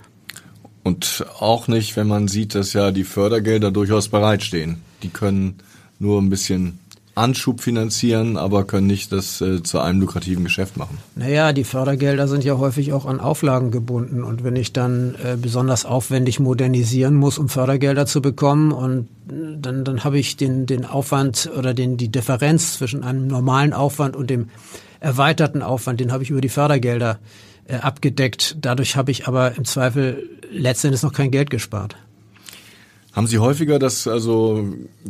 Und 0.83 1.25
auch 1.41 1.69
nicht, 1.69 1.97
wenn 1.97 2.07
man 2.07 2.29
sieht, 2.29 2.55
dass 2.55 2.73
ja 2.73 2.93
die 2.93 3.05
Fördergelder 3.05 3.73
durchaus 3.73 4.09
bereitstehen. 4.09 4.77
Die 5.03 5.09
können 5.09 5.57
nur 5.99 6.23
ein 6.23 6.31
bisschen 6.31 6.79
Anschub 7.17 7.63
finanzieren, 7.63 8.37
aber 8.37 8.65
können 8.65 8.87
nicht 8.87 9.11
das 9.11 9.41
äh, 9.41 9.63
zu 9.63 9.81
einem 9.81 10.01
lukrativen 10.01 10.45
Geschäft 10.45 10.77
machen. 10.77 10.99
Naja, 11.15 11.55
die 11.55 11.65
Fördergelder 11.65 12.29
sind 12.29 12.45
ja 12.45 12.59
häufig 12.59 12.93
auch 12.93 13.07
an 13.07 13.21
Auflagen 13.21 13.71
gebunden. 13.71 14.23
Und 14.23 14.45
wenn 14.45 14.55
ich 14.55 14.75
dann 14.75 15.15
äh, 15.25 15.37
besonders 15.37 15.87
aufwendig 15.87 16.41
modernisieren 16.41 17.15
muss, 17.15 17.39
um 17.39 17.49
Fördergelder 17.49 18.05
zu 18.05 18.21
bekommen, 18.21 18.71
und 18.71 19.09
äh, 19.31 19.57
dann, 19.59 19.85
dann 19.85 20.05
habe 20.05 20.19
ich 20.19 20.37
den, 20.37 20.67
den 20.67 20.85
Aufwand 20.85 21.51
oder 21.57 21.73
den, 21.73 21.97
die 21.97 22.11
Differenz 22.11 22.75
zwischen 22.75 23.03
einem 23.03 23.27
normalen 23.27 23.73
Aufwand 23.73 24.15
und 24.15 24.29
dem 24.29 24.51
erweiterten 25.01 25.63
Aufwand, 25.63 26.01
den 26.01 26.13
habe 26.13 26.23
ich 26.23 26.31
über 26.31 26.43
die 26.43 26.51
Fördergelder 26.51 27.19
äh, 27.67 27.77
abgedeckt. 27.77 28.59
Dadurch 28.61 28.97
habe 28.97 29.11
ich 29.11 29.27
aber 29.27 29.57
im 29.57 29.65
Zweifel 29.65 30.29
letztendlich 30.51 31.03
noch 31.03 31.13
kein 31.13 31.31
Geld 31.31 31.49
gespart. 31.49 31.97
Haben 33.17 33.27
Sie 33.27 33.39
häufiger, 33.39 33.79
dass 33.79 34.07
also 34.07 34.63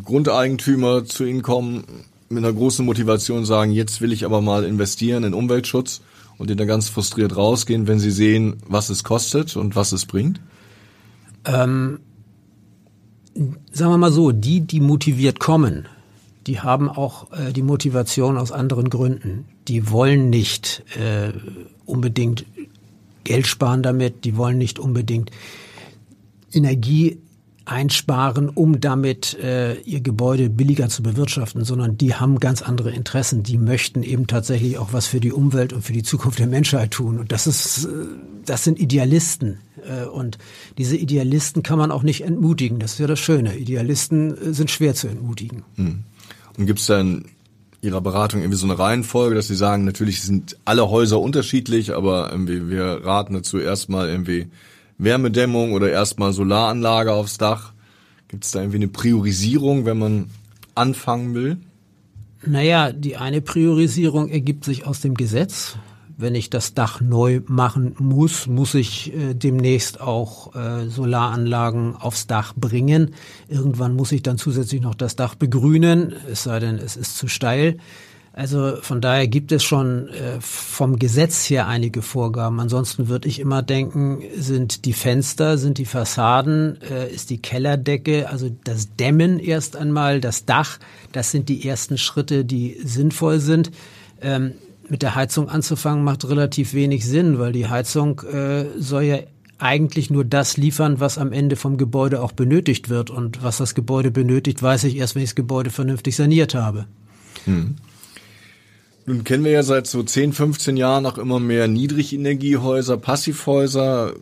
Grundeigentümer 0.05 1.07
zu 1.07 1.25
Ihnen 1.25 1.43
kommen 1.43 1.83
mit 2.29 2.39
einer 2.39 2.53
großen 2.53 2.87
Motivation 2.87 3.45
sagen, 3.45 3.73
jetzt 3.73 4.01
will 4.01 4.13
ich 4.13 4.25
aber 4.25 4.41
mal 4.41 4.63
investieren 4.63 5.25
in 5.25 5.35
Umweltschutz 5.35 6.03
und 6.39 6.49
die 6.49 6.55
dann 6.55 6.69
ganz 6.69 6.89
frustriert 6.89 7.37
rausgehen, 7.37 7.89
wenn 7.89 7.99
sie 7.99 8.13
sehen, 8.13 8.59
was 8.69 8.91
es 8.91 9.03
kostet 9.03 9.57
und 9.57 9.75
was 9.75 9.91
es 9.91 10.07
bringt? 10.07 10.41
Ähm, 11.47 11.99
sagen 13.73 13.91
wir 13.91 13.99
mal 13.99 14.13
so, 14.13 14.31
die, 14.31 14.61
die 14.61 14.81
motiviert 14.81 15.41
kommen, 15.41 15.89
die 16.47 16.61
haben 16.61 16.89
auch 16.89 17.33
äh, 17.33 17.53
die 17.53 17.63
Motivation 17.63 18.39
aus 18.39 18.53
anderen 18.53 18.89
Gründen. 18.89 19.47
Die 19.67 19.91
wollen 19.91 20.31
nicht 20.31 20.85
äh, 20.97 21.33
unbedingt 21.85 22.47
Geld 23.25 23.49
sparen 23.49 23.83
damit, 23.83 24.25
die 24.25 24.37
wollen 24.37 24.59
nicht 24.59 24.79
unbedingt 24.79 25.33
Energie 26.53 27.19
einsparen, 27.67 28.49
um 28.49 28.81
damit 28.81 29.35
äh, 29.35 29.75
ihr 29.81 30.01
Gebäude 30.01 30.49
billiger 30.49 30.89
zu 30.89 31.03
bewirtschaften, 31.03 31.65
sondern 31.65 31.99
die 31.99 32.15
haben 32.15 32.39
ganz 32.39 32.63
andere 32.63 32.93
Interessen. 32.93 33.43
Die 33.43 33.59
möchten 33.59 34.03
eben 34.03 34.27
tatsächlich 34.29 34.79
auch 34.79 34.93
was 34.93 35.07
für 35.07 35.21
die 35.21 35.33
Umwelt 35.33 35.73
und 35.73 35.83
für 35.83 35.93
die 35.93 36.05
Zukunft 36.05 36.39
der 36.39 36.47
Menschheit 36.47 36.93
tun. 36.93 37.19
Und 37.19 37.33
das 37.33 37.47
ist, 37.47 37.85
äh, 37.85 37.89
das 38.45 38.65
sind 38.65 38.79
Idealisten. 38.79 39.59
Äh, 39.85 40.07
und 40.07 40.39
diese 40.79 40.97
Idealisten 40.97 41.65
kann 41.65 41.79
man 41.79 41.91
auch 41.91 42.05
nicht 42.05 42.23
entmutigen. 42.23 42.79
Das 42.79 42.93
ist 42.93 42.99
ja 43.01 43.09
das 43.09 43.19
Schöne. 43.19 43.57
Idealisten 43.57 44.37
äh, 44.37 44.55
sind 44.55 44.71
schwer 44.71 44.95
zu 44.95 45.09
entmutigen. 45.09 45.65
Hm. 45.75 46.05
Und 46.57 46.67
gibt 46.67 46.79
es 46.79 46.87
dann 46.87 47.27
Ihrer 47.83 48.01
Beratung 48.01 48.41
irgendwie 48.41 48.59
so 48.59 48.67
eine 48.67 48.79
Reihenfolge, 48.79 49.35
dass 49.35 49.49
Sie 49.49 49.57
sagen, 49.57 49.85
natürlich 49.85 50.23
sind 50.23 50.57
alle 50.65 50.89
Häuser 50.89 51.21
unterschiedlich, 51.21 51.95
aber 51.95 52.31
irgendwie 52.31 52.71
wir 52.71 53.05
raten 53.05 53.35
dazu 53.35 53.59
erstmal 53.59 54.09
irgendwie 54.09 54.47
Wärmedämmung 54.99 55.73
oder 55.73 55.91
erstmal 55.91 56.33
Solaranlage 56.33 57.13
aufs 57.13 57.39
Dach? 57.39 57.73
Gibt 58.29 58.45
es 58.45 58.51
da 58.51 58.61
irgendwie 58.61 58.79
eine 58.79 58.89
Priorisierung, 58.89 59.85
wenn 59.85 59.99
man 59.99 60.31
anfangen 60.75 61.35
will? 61.35 61.59
Naja, 62.45 62.93
die 62.93 63.17
eine 63.17 63.41
Priorisierung 63.41 64.29
ergibt 64.29 64.65
sich 64.65 64.87
aus 64.87 65.01
dem 65.01 65.15
Gesetz. 65.15 65.77
Wenn 66.19 66.35
ich 66.35 66.49
das 66.49 66.73
Dach 66.73 67.03
neu 67.03 67.43
machen 67.47 67.95
muss, 67.99 68.47
muss 68.47 68.75
ich 68.75 69.13
äh, 69.15 69.35
demnächst 69.35 70.01
auch 70.01 70.55
äh, 70.55 70.89
Solaranlagen 70.89 71.95
aufs 71.95 72.27
Dach 72.27 72.55
bringen. 72.55 73.15
Irgendwann 73.49 73.95
muss 73.95 74.13
ich 74.13 74.23
dann 74.23 74.39
zusätzlich 74.39 74.81
noch 74.81 74.95
das 74.95 75.17
Dach 75.17 75.35
begrünen, 75.35 76.15
es 76.31 76.45
sei 76.45 76.59
denn, 76.59 76.79
es 76.79 76.97
ist 76.97 77.19
zu 77.19 77.29
steil. 77.29 77.77
Also 78.37 78.77
von 78.83 79.01
daher 79.01 79.29
gibt 79.29 79.51
es 79.51 79.65
schon 79.65 80.11
äh, 80.11 80.39
vom 80.41 80.99
Gesetz 80.99 81.49
her 81.49 81.69
einige 81.69 82.03
Vorgaben. 82.03 82.61
Ansonsten 82.61 83.09
würde 83.09 83.29
ich 83.29 83.41
immer 83.41 83.63
denken, 83.63 84.21
sind 84.37 84.85
die 84.85 84.93
Fenster, 84.93 85.57
sind 85.57 85.79
die 85.79 85.87
Fassaden, 85.87 86.79
äh, 86.83 87.11
ist 87.11 87.31
die 87.31 87.39
Kellerdecke, 87.39 88.29
also 88.29 88.51
das 88.65 88.95
Dämmen 88.95 89.39
erst 89.39 89.75
einmal, 89.75 90.21
das 90.21 90.45
Dach, 90.45 90.79
das 91.13 91.31
sind 91.31 91.49
die 91.49 91.67
ersten 91.67 91.97
Schritte, 91.97 92.45
die 92.45 92.77
sinnvoll 92.85 93.41
sind. 93.41 93.71
Ähm, 94.21 94.53
mit 94.87 95.01
der 95.01 95.15
Heizung 95.15 95.49
anzufangen 95.49 96.05
macht 96.05 96.29
relativ 96.29 96.75
wenig 96.75 97.07
Sinn, 97.07 97.39
weil 97.39 97.53
die 97.53 97.69
Heizung 97.69 98.21
äh, 98.21 98.67
soll 98.79 99.05
ja 99.05 99.19
eigentlich 99.57 100.11
nur 100.11 100.27
das 100.27 100.59
liefern, 100.59 101.01
was 101.01 101.17
am 101.17 101.33
Ende 101.33 101.57
vom 101.57 101.79
Gebäude 101.79 102.21
auch 102.21 102.33
benötigt 102.33 102.91
wird. 102.91 103.09
Und 103.09 103.43
was 103.43 103.57
das 103.57 103.75
Gebäude 103.75 104.11
benötigt, 104.11 104.63
weiß 104.63 104.85
ich 104.85 104.97
erst, 104.99 105.15
wenn 105.15 105.23
ich 105.23 105.31
das 105.31 105.37
Gebäude 105.37 105.71
vernünftig 105.71 106.15
saniert 106.17 106.55
habe. 106.55 106.85
Hm. 107.47 107.77
Nun 109.07 109.23
kennen 109.23 109.45
wir 109.45 109.53
ja 109.53 109.63
seit 109.63 109.87
so 109.87 110.03
10, 110.03 110.33
15 110.33 110.77
Jahren 110.77 111.07
auch 111.07 111.17
immer 111.17 111.39
mehr 111.39 111.69
Niedrigenergiehäuser, 111.69 112.97
Passivhäuser. 112.97 114.15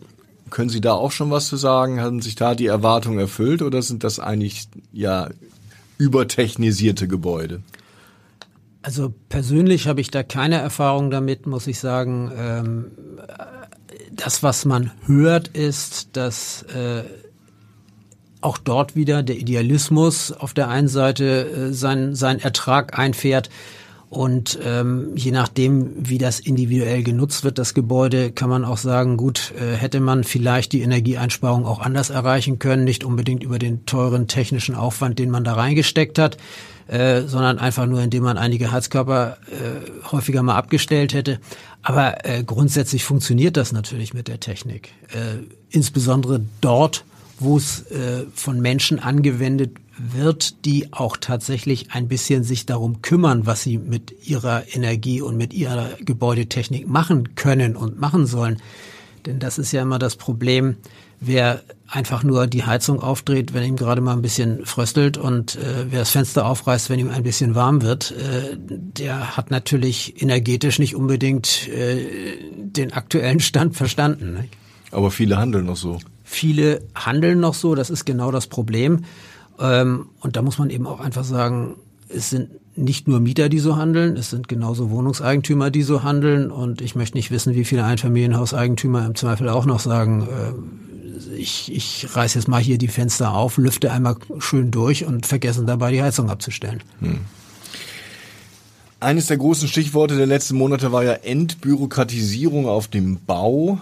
Können 0.51 0.69
Sie 0.69 0.79
da 0.79 0.93
auch 0.93 1.11
schon 1.11 1.31
was 1.31 1.47
zu 1.47 1.57
sagen? 1.57 2.01
Haben 2.01 2.21
sich 2.21 2.35
da 2.35 2.53
die 2.53 2.67
Erwartungen 2.67 3.17
erfüllt 3.17 3.63
oder 3.63 3.81
sind 3.81 4.03
das 4.03 4.19
eigentlich 4.19 4.67
ja 4.93 5.29
übertechnisierte 5.97 7.07
Gebäude? 7.07 7.63
Also 8.83 9.11
persönlich 9.29 9.87
habe 9.87 10.01
ich 10.01 10.11
da 10.11 10.21
keine 10.21 10.57
Erfahrung 10.57 11.09
damit, 11.09 11.47
muss 11.47 11.65
ich 11.65 11.79
sagen. 11.79 12.31
Ähm, 12.37 12.85
das, 14.11 14.43
was 14.43 14.65
man 14.65 14.91
hört, 15.07 15.47
ist, 15.47 16.15
dass 16.15 16.61
äh, 16.63 17.03
auch 18.41 18.59
dort 18.59 18.95
wieder 18.95 19.23
der 19.23 19.37
Idealismus 19.37 20.31
auf 20.31 20.53
der 20.53 20.69
einen 20.69 20.87
Seite 20.87 21.49
äh, 21.49 21.73
seinen, 21.73 22.13
seinen 22.13 22.39
Ertrag 22.39 22.99
einfährt 22.99 23.49
und 24.15 24.57
ähm, 24.63 25.11
je 25.15 25.31
nachdem, 25.31 25.91
wie 25.97 26.17
das 26.17 26.39
individuell 26.39 27.03
genutzt 27.03 27.43
wird, 27.43 27.57
das 27.57 27.73
Gebäude, 27.73 28.31
kann 28.31 28.49
man 28.49 28.63
auch 28.63 28.77
sagen, 28.77 29.17
gut, 29.17 29.53
äh, 29.59 29.75
hätte 29.75 29.99
man 29.99 30.23
vielleicht 30.23 30.71
die 30.71 30.83
Energieeinsparung 30.83 31.65
auch 31.65 31.79
anders 31.81 32.11
erreichen 32.11 32.57
können, 32.57 32.85
nicht 32.85 33.03
unbedingt 33.03 33.43
über 33.43 33.59
den 33.59 33.85
teuren 33.85 34.27
technischen 34.29 34.73
Aufwand, 34.73 35.19
den 35.19 35.29
man 35.29 35.43
da 35.43 35.55
reingesteckt 35.55 36.17
hat, 36.17 36.37
äh, 36.87 37.23
sondern 37.23 37.59
einfach 37.59 37.87
nur, 37.87 38.01
indem 38.01 38.23
man 38.23 38.37
einige 38.37 38.71
Heizkörper 38.71 39.37
äh, 39.51 40.11
häufiger 40.11 40.43
mal 40.43 40.55
abgestellt 40.55 41.13
hätte. 41.13 41.39
Aber 41.81 42.25
äh, 42.25 42.41
grundsätzlich 42.45 43.03
funktioniert 43.03 43.57
das 43.57 43.73
natürlich 43.73 44.13
mit 44.13 44.29
der 44.29 44.39
Technik. 44.39 44.93
Äh, 45.09 45.43
insbesondere 45.71 46.39
dort, 46.61 47.03
wo 47.37 47.57
es 47.57 47.81
äh, 47.91 48.23
von 48.33 48.61
Menschen 48.61 48.99
angewendet 48.99 49.71
wird, 49.97 50.65
die 50.65 50.91
auch 50.93 51.17
tatsächlich 51.17 51.91
ein 51.91 52.07
bisschen 52.07 52.43
sich 52.43 52.65
darum 52.65 53.01
kümmern, 53.01 53.45
was 53.45 53.63
sie 53.63 53.77
mit 53.77 54.27
ihrer 54.27 54.63
Energie 54.73 55.21
und 55.21 55.37
mit 55.37 55.53
ihrer 55.53 55.89
Gebäudetechnik 55.99 56.87
machen 56.87 57.35
können 57.35 57.75
und 57.75 57.99
machen 57.99 58.25
sollen. 58.25 58.61
Denn 59.25 59.39
das 59.39 59.57
ist 59.57 59.71
ja 59.71 59.81
immer 59.81 59.99
das 59.99 60.15
Problem, 60.15 60.75
wer 61.19 61.63
einfach 61.87 62.23
nur 62.23 62.47
die 62.47 62.65
Heizung 62.65 63.01
aufdreht, 63.01 63.53
wenn 63.53 63.63
ihm 63.63 63.75
gerade 63.75 64.01
mal 64.01 64.13
ein 64.13 64.21
bisschen 64.21 64.65
fröstelt 64.65 65.17
und 65.17 65.55
äh, 65.55 65.85
wer 65.89 65.99
das 65.99 66.11
Fenster 66.11 66.45
aufreißt, 66.45 66.89
wenn 66.89 66.99
ihm 66.99 67.09
ein 67.09 67.23
bisschen 67.23 67.55
warm 67.55 67.81
wird, 67.81 68.11
äh, 68.11 68.57
der 68.57 69.37
hat 69.37 69.51
natürlich 69.51 70.21
energetisch 70.21 70.79
nicht 70.79 70.95
unbedingt 70.95 71.67
äh, 71.69 72.37
den 72.55 72.91
aktuellen 72.91 73.39
Stand 73.39 73.75
verstanden. 73.75 74.33
Ne? 74.33 74.45
Aber 74.91 75.11
viele 75.11 75.37
handeln 75.37 75.65
noch 75.65 75.77
so. 75.77 75.99
Viele 76.23 76.81
handeln 76.95 77.39
noch 77.39 77.53
so, 77.53 77.75
das 77.75 77.89
ist 77.89 78.05
genau 78.05 78.31
das 78.31 78.47
Problem. 78.47 79.05
Ähm, 79.59 80.07
und 80.19 80.35
da 80.35 80.41
muss 80.41 80.57
man 80.57 80.69
eben 80.69 80.87
auch 80.87 80.99
einfach 80.99 81.23
sagen, 81.23 81.75
es 82.09 82.29
sind 82.29 82.49
nicht 82.77 83.07
nur 83.07 83.19
Mieter, 83.19 83.49
die 83.49 83.59
so 83.59 83.77
handeln, 83.77 84.17
es 84.17 84.29
sind 84.29 84.47
genauso 84.47 84.89
Wohnungseigentümer, 84.89 85.71
die 85.71 85.83
so 85.83 86.03
handeln. 86.03 86.51
Und 86.51 86.81
ich 86.81 86.95
möchte 86.95 87.17
nicht 87.17 87.31
wissen, 87.31 87.55
wie 87.55 87.65
viele 87.65 87.85
Einfamilienhauseigentümer 87.85 89.05
im 89.05 89.15
Zweifel 89.15 89.49
auch 89.49 89.65
noch 89.65 89.79
sagen, 89.79 90.27
äh, 90.27 91.35
ich, 91.37 91.71
ich 91.73 92.07
reiß 92.13 92.33
jetzt 92.33 92.47
mal 92.47 92.61
hier 92.61 92.77
die 92.77 92.87
Fenster 92.87 93.33
auf, 93.33 93.57
lüfte 93.57 93.91
einmal 93.91 94.17
schön 94.39 94.71
durch 94.71 95.05
und 95.05 95.25
vergessen 95.25 95.65
dabei 95.65 95.91
die 95.91 96.01
Heizung 96.01 96.29
abzustellen. 96.29 96.83
Hm. 96.99 97.19
Eines 98.99 99.27
der 99.27 99.37
großen 99.37 99.67
Stichworte 99.67 100.17
der 100.17 100.25
letzten 100.25 100.55
Monate 100.55 100.91
war 100.91 101.03
ja 101.03 101.13
Entbürokratisierung 101.13 102.67
auf 102.67 102.87
dem 102.87 103.19
Bau. 103.25 103.79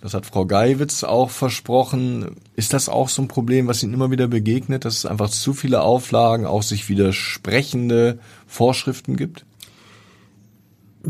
Das 0.00 0.14
hat 0.14 0.26
Frau 0.26 0.46
Geiwitz 0.46 1.02
auch 1.02 1.30
versprochen. 1.30 2.36
Ist 2.54 2.72
das 2.72 2.88
auch 2.88 3.08
so 3.08 3.22
ein 3.22 3.28
Problem, 3.28 3.66
was 3.66 3.82
Ihnen 3.82 3.94
immer 3.94 4.10
wieder 4.10 4.28
begegnet, 4.28 4.84
dass 4.84 4.98
es 4.98 5.06
einfach 5.06 5.28
zu 5.28 5.54
viele 5.54 5.82
Auflagen, 5.82 6.46
auch 6.46 6.62
sich 6.62 6.88
widersprechende 6.88 8.20
Vorschriften 8.46 9.16
gibt? 9.16 9.44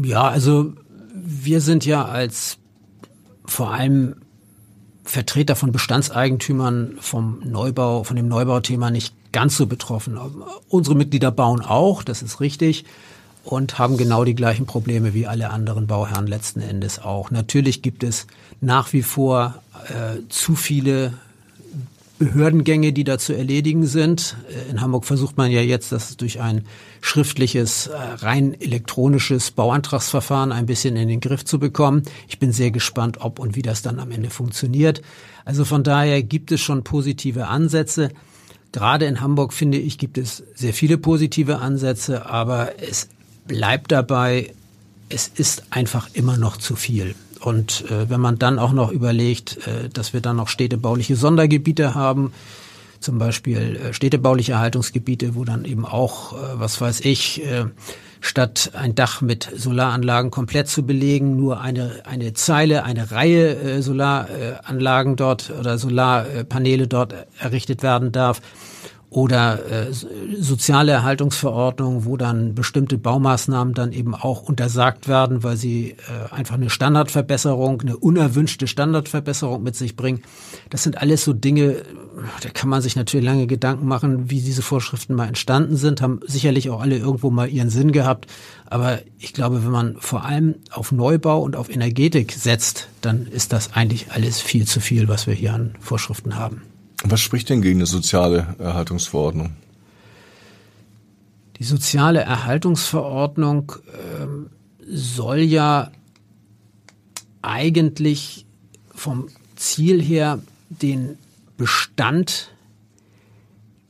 Ja, 0.02 0.28
also 0.28 0.72
wir 1.14 1.60
sind 1.60 1.84
ja 1.84 2.04
als 2.06 2.58
vor 3.44 3.72
allem 3.72 4.16
Vertreter 5.04 5.56
von 5.56 5.72
Bestandseigentümern 5.72 6.96
vom 7.00 7.40
Neubau, 7.44 8.04
von 8.04 8.16
dem 8.16 8.28
Neubauthema 8.28 8.90
nicht 8.90 9.14
ganz 9.32 9.56
so 9.56 9.66
betroffen. 9.66 10.18
Unsere 10.68 10.96
Mitglieder 10.96 11.30
bauen 11.30 11.60
auch, 11.60 12.02
das 12.02 12.22
ist 12.22 12.40
richtig 12.40 12.84
und 13.44 13.78
haben 13.78 13.96
genau 13.96 14.24
die 14.24 14.34
gleichen 14.34 14.66
Probleme 14.66 15.14
wie 15.14 15.26
alle 15.26 15.50
anderen 15.50 15.86
Bauherren 15.86 16.26
letzten 16.26 16.60
Endes 16.60 16.98
auch. 16.98 17.30
Natürlich 17.30 17.80
gibt 17.80 18.04
es 18.04 18.26
nach 18.60 18.92
wie 18.92 19.02
vor 19.02 19.62
äh, 19.88 20.20
zu 20.28 20.56
viele 20.56 21.12
Behördengänge, 22.18 22.92
die 22.92 23.04
da 23.04 23.18
zu 23.18 23.32
erledigen 23.32 23.86
sind. 23.86 24.36
Äh, 24.50 24.70
in 24.70 24.80
Hamburg 24.80 25.04
versucht 25.04 25.36
man 25.36 25.50
ja 25.50 25.60
jetzt, 25.60 25.92
das 25.92 26.16
durch 26.16 26.40
ein 26.40 26.64
schriftliches, 27.00 27.86
äh, 27.86 27.96
rein 27.96 28.60
elektronisches 28.60 29.52
Bauantragsverfahren 29.52 30.50
ein 30.50 30.66
bisschen 30.66 30.96
in 30.96 31.08
den 31.08 31.20
Griff 31.20 31.44
zu 31.44 31.58
bekommen. 31.58 32.02
Ich 32.28 32.38
bin 32.38 32.52
sehr 32.52 32.70
gespannt, 32.70 33.18
ob 33.20 33.38
und 33.38 33.54
wie 33.54 33.62
das 33.62 33.82
dann 33.82 34.00
am 34.00 34.10
Ende 34.10 34.30
funktioniert. 34.30 35.00
Also 35.44 35.64
von 35.64 35.84
daher 35.84 36.22
gibt 36.22 36.50
es 36.50 36.60
schon 36.60 36.82
positive 36.82 37.46
Ansätze. 37.46 38.10
gerade 38.72 39.06
in 39.06 39.20
Hamburg 39.20 39.52
finde 39.52 39.78
ich, 39.78 39.96
gibt 39.96 40.18
es 40.18 40.42
sehr 40.54 40.74
viele 40.74 40.98
positive 40.98 41.58
Ansätze, 41.58 42.26
aber 42.26 42.72
es 42.82 43.08
bleibt 43.46 43.92
dabei, 43.92 44.52
es 45.08 45.28
ist 45.28 45.62
einfach 45.70 46.10
immer 46.12 46.36
noch 46.36 46.58
zu 46.58 46.76
viel. 46.76 47.14
Und 47.40 47.84
äh, 47.90 48.10
wenn 48.10 48.20
man 48.20 48.38
dann 48.38 48.58
auch 48.58 48.72
noch 48.72 48.90
überlegt, 48.90 49.58
äh, 49.66 49.88
dass 49.88 50.12
wir 50.12 50.20
dann 50.20 50.36
noch 50.36 50.48
städtebauliche 50.48 51.16
Sondergebiete 51.16 51.94
haben, 51.94 52.32
zum 53.00 53.18
Beispiel 53.18 53.76
äh, 53.76 53.92
städtebauliche 53.92 54.52
Erhaltungsgebiete, 54.52 55.34
wo 55.34 55.44
dann 55.44 55.64
eben 55.64 55.84
auch, 55.84 56.32
äh, 56.32 56.36
was 56.54 56.80
weiß 56.80 57.00
ich, 57.00 57.44
äh, 57.44 57.66
statt 58.20 58.72
ein 58.74 58.94
Dach 58.94 59.20
mit 59.20 59.48
Solaranlagen 59.54 60.30
komplett 60.30 60.68
zu 60.68 60.84
belegen, 60.84 61.36
nur 61.36 61.60
eine, 61.60 62.02
eine 62.04 62.32
Zeile, 62.34 62.84
eine 62.84 63.12
Reihe 63.12 63.54
äh, 63.56 63.82
Solaranlagen 63.82 65.16
dort 65.16 65.50
oder 65.50 65.78
Solarpaneele 65.78 66.88
dort 66.88 67.14
errichtet 67.38 67.82
werden 67.82 68.10
darf 68.12 68.40
oder 69.10 69.88
äh, 69.88 69.92
soziale 69.92 70.92
Erhaltungsverordnungen, 70.92 72.04
wo 72.04 72.18
dann 72.18 72.54
bestimmte 72.54 72.98
Baumaßnahmen 72.98 73.72
dann 73.72 73.92
eben 73.92 74.14
auch 74.14 74.42
untersagt 74.42 75.08
werden, 75.08 75.42
weil 75.42 75.56
sie 75.56 75.92
äh, 75.92 76.34
einfach 76.34 76.56
eine 76.56 76.68
Standardverbesserung, 76.68 77.80
eine 77.80 77.96
unerwünschte 77.96 78.66
Standardverbesserung 78.66 79.62
mit 79.62 79.76
sich 79.76 79.96
bringen. 79.96 80.22
Das 80.68 80.82
sind 80.82 80.98
alles 80.98 81.24
so 81.24 81.32
Dinge, 81.32 81.76
da 82.42 82.50
kann 82.50 82.68
man 82.68 82.82
sich 82.82 82.96
natürlich 82.96 83.24
lange 83.24 83.46
Gedanken 83.46 83.86
machen, 83.86 84.30
wie 84.30 84.42
diese 84.42 84.62
Vorschriften 84.62 85.14
mal 85.14 85.28
entstanden 85.28 85.76
sind, 85.76 86.02
haben 86.02 86.20
sicherlich 86.26 86.68
auch 86.68 86.82
alle 86.82 86.98
irgendwo 86.98 87.30
mal 87.30 87.48
ihren 87.48 87.70
Sinn 87.70 87.92
gehabt. 87.92 88.26
Aber 88.66 88.98
ich 89.18 89.32
glaube, 89.32 89.64
wenn 89.64 89.70
man 89.70 89.96
vor 89.98 90.24
allem 90.26 90.56
auf 90.70 90.92
Neubau 90.92 91.40
und 91.40 91.56
auf 91.56 91.70
Energetik 91.70 92.32
setzt, 92.32 92.88
dann 93.00 93.26
ist 93.26 93.54
das 93.54 93.72
eigentlich 93.72 94.12
alles 94.12 94.40
viel 94.40 94.66
zu 94.66 94.80
viel, 94.80 95.08
was 95.08 95.26
wir 95.26 95.32
hier 95.32 95.54
an 95.54 95.74
Vorschriften 95.80 96.36
haben. 96.36 96.60
Was 97.04 97.20
spricht 97.20 97.48
denn 97.48 97.62
gegen 97.62 97.78
eine 97.78 97.86
soziale 97.86 98.56
Erhaltungsverordnung? 98.58 99.52
Die 101.58 101.64
soziale 101.64 102.20
Erhaltungsverordnung 102.20 103.72
ähm, 104.20 104.50
soll 104.86 105.38
ja 105.38 105.90
eigentlich 107.42 108.46
vom 108.94 109.28
Ziel 109.56 110.02
her 110.02 110.40
den 110.68 111.18
Bestand 111.56 112.52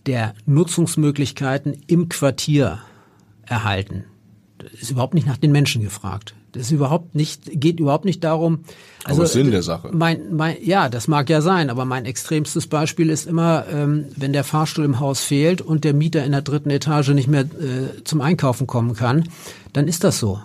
der 0.06 0.34
Nutzungsmöglichkeiten 0.46 1.82
im 1.86 2.08
Quartier 2.08 2.80
erhalten. 3.44 4.04
Das 4.58 4.72
ist 4.72 4.90
überhaupt 4.90 5.14
nicht 5.14 5.26
nach 5.26 5.36
den 5.36 5.52
Menschen 5.52 5.82
gefragt. 5.82 6.34
Das 6.58 6.66
ist 6.66 6.72
überhaupt 6.72 7.14
nicht, 7.14 7.60
geht 7.60 7.78
überhaupt 7.80 8.04
nicht 8.04 8.24
darum. 8.24 8.64
Also 9.04 9.22
aber 9.22 9.28
Sinn 9.28 9.50
der 9.50 9.62
Sache. 9.62 9.90
Mein, 9.92 10.34
mein, 10.34 10.56
ja, 10.62 10.88
das 10.88 11.08
mag 11.08 11.30
ja 11.30 11.40
sein, 11.40 11.70
aber 11.70 11.84
mein 11.84 12.04
extremstes 12.04 12.66
Beispiel 12.66 13.10
ist 13.10 13.26
immer, 13.26 13.64
ähm, 13.72 14.06
wenn 14.16 14.32
der 14.32 14.44
Fahrstuhl 14.44 14.84
im 14.84 14.98
Haus 15.00 15.20
fehlt 15.20 15.62
und 15.62 15.84
der 15.84 15.94
Mieter 15.94 16.24
in 16.24 16.32
der 16.32 16.42
dritten 16.42 16.70
Etage 16.70 17.10
nicht 17.10 17.28
mehr 17.28 17.42
äh, 17.42 18.02
zum 18.04 18.20
Einkaufen 18.20 18.66
kommen 18.66 18.94
kann, 18.94 19.28
dann 19.72 19.86
ist 19.86 20.04
das 20.04 20.18
so 20.18 20.40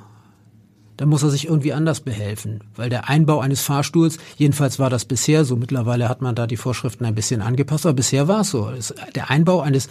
dann 0.98 1.10
muss 1.10 1.24
er 1.24 1.30
sich 1.30 1.48
irgendwie 1.48 1.74
anders 1.74 2.02
behelfen. 2.02 2.62
Weil 2.76 2.90
der 2.90 3.10
Einbau 3.10 3.40
eines 3.40 3.62
Fahrstuhls, 3.62 4.18
jedenfalls 4.38 4.80
war 4.80 4.90
das 4.90 5.06
bisher 5.06 5.46
so, 5.46 5.56
mittlerweile 5.56 6.08
hat 6.08 6.22
man 6.22 6.36
da 6.36 6.48
die 6.48 6.58
Vorschriften 6.58 7.06
ein 7.06 7.16
bisschen 7.16 7.42
angepasst, 7.42 7.86
aber 7.86 7.96
bisher 7.96 8.28
war 8.28 8.42
es 8.42 8.52
so. 8.52 8.72
Der 9.16 9.30
Einbau 9.30 9.62
eines, 9.62 9.90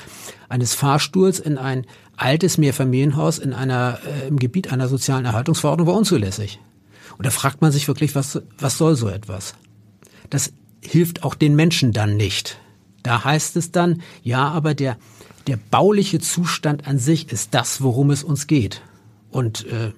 eines 0.49 0.75
Fahrstuhls 0.75 1.41
in 1.41 1.59
ein 1.59 1.87
altes 2.17 2.59
Mehrfamilienhaus 2.59 3.39
in 3.39 3.53
einer, 3.53 3.99
äh, 4.07 4.29
im 4.29 4.39
Gebiet 4.39 4.73
einer 4.73 4.89
sozialen 4.89 5.25
Erhaltungsverordnung 5.25 5.89
war 5.89 5.95
unzulässig. 5.95 6.61
Und 7.19 7.27
da 7.27 7.31
fragt 7.31 7.61
man 7.61 7.73
sich 7.73 7.89
wirklich, 7.89 8.15
was, 8.15 8.41
was 8.59 8.79
soll 8.79 8.97
so 8.97 9.09
etwas? 9.09 9.55
Das 10.31 10.53
hilft 10.81 11.25
auch 11.25 11.35
den 11.35 11.57
Menschen 11.57 11.93
dann 11.93 12.17
nicht. 12.17 12.59
Da 13.03 13.25
heißt 13.25 13.57
es 13.57 13.73
dann, 13.73 14.03
ja, 14.23 14.49
aber 14.49 14.75
der, 14.75 14.97
der 15.47 15.59
bauliche 15.71 16.21
Zustand 16.21 16.87
an 16.87 16.99
sich 16.99 17.33
ist 17.33 17.55
das, 17.55 17.83
worum 17.83 18.11
es 18.11 18.23
uns 18.23 18.47
geht. 18.47 18.83
Und 19.31 19.67
äh, 19.67 19.93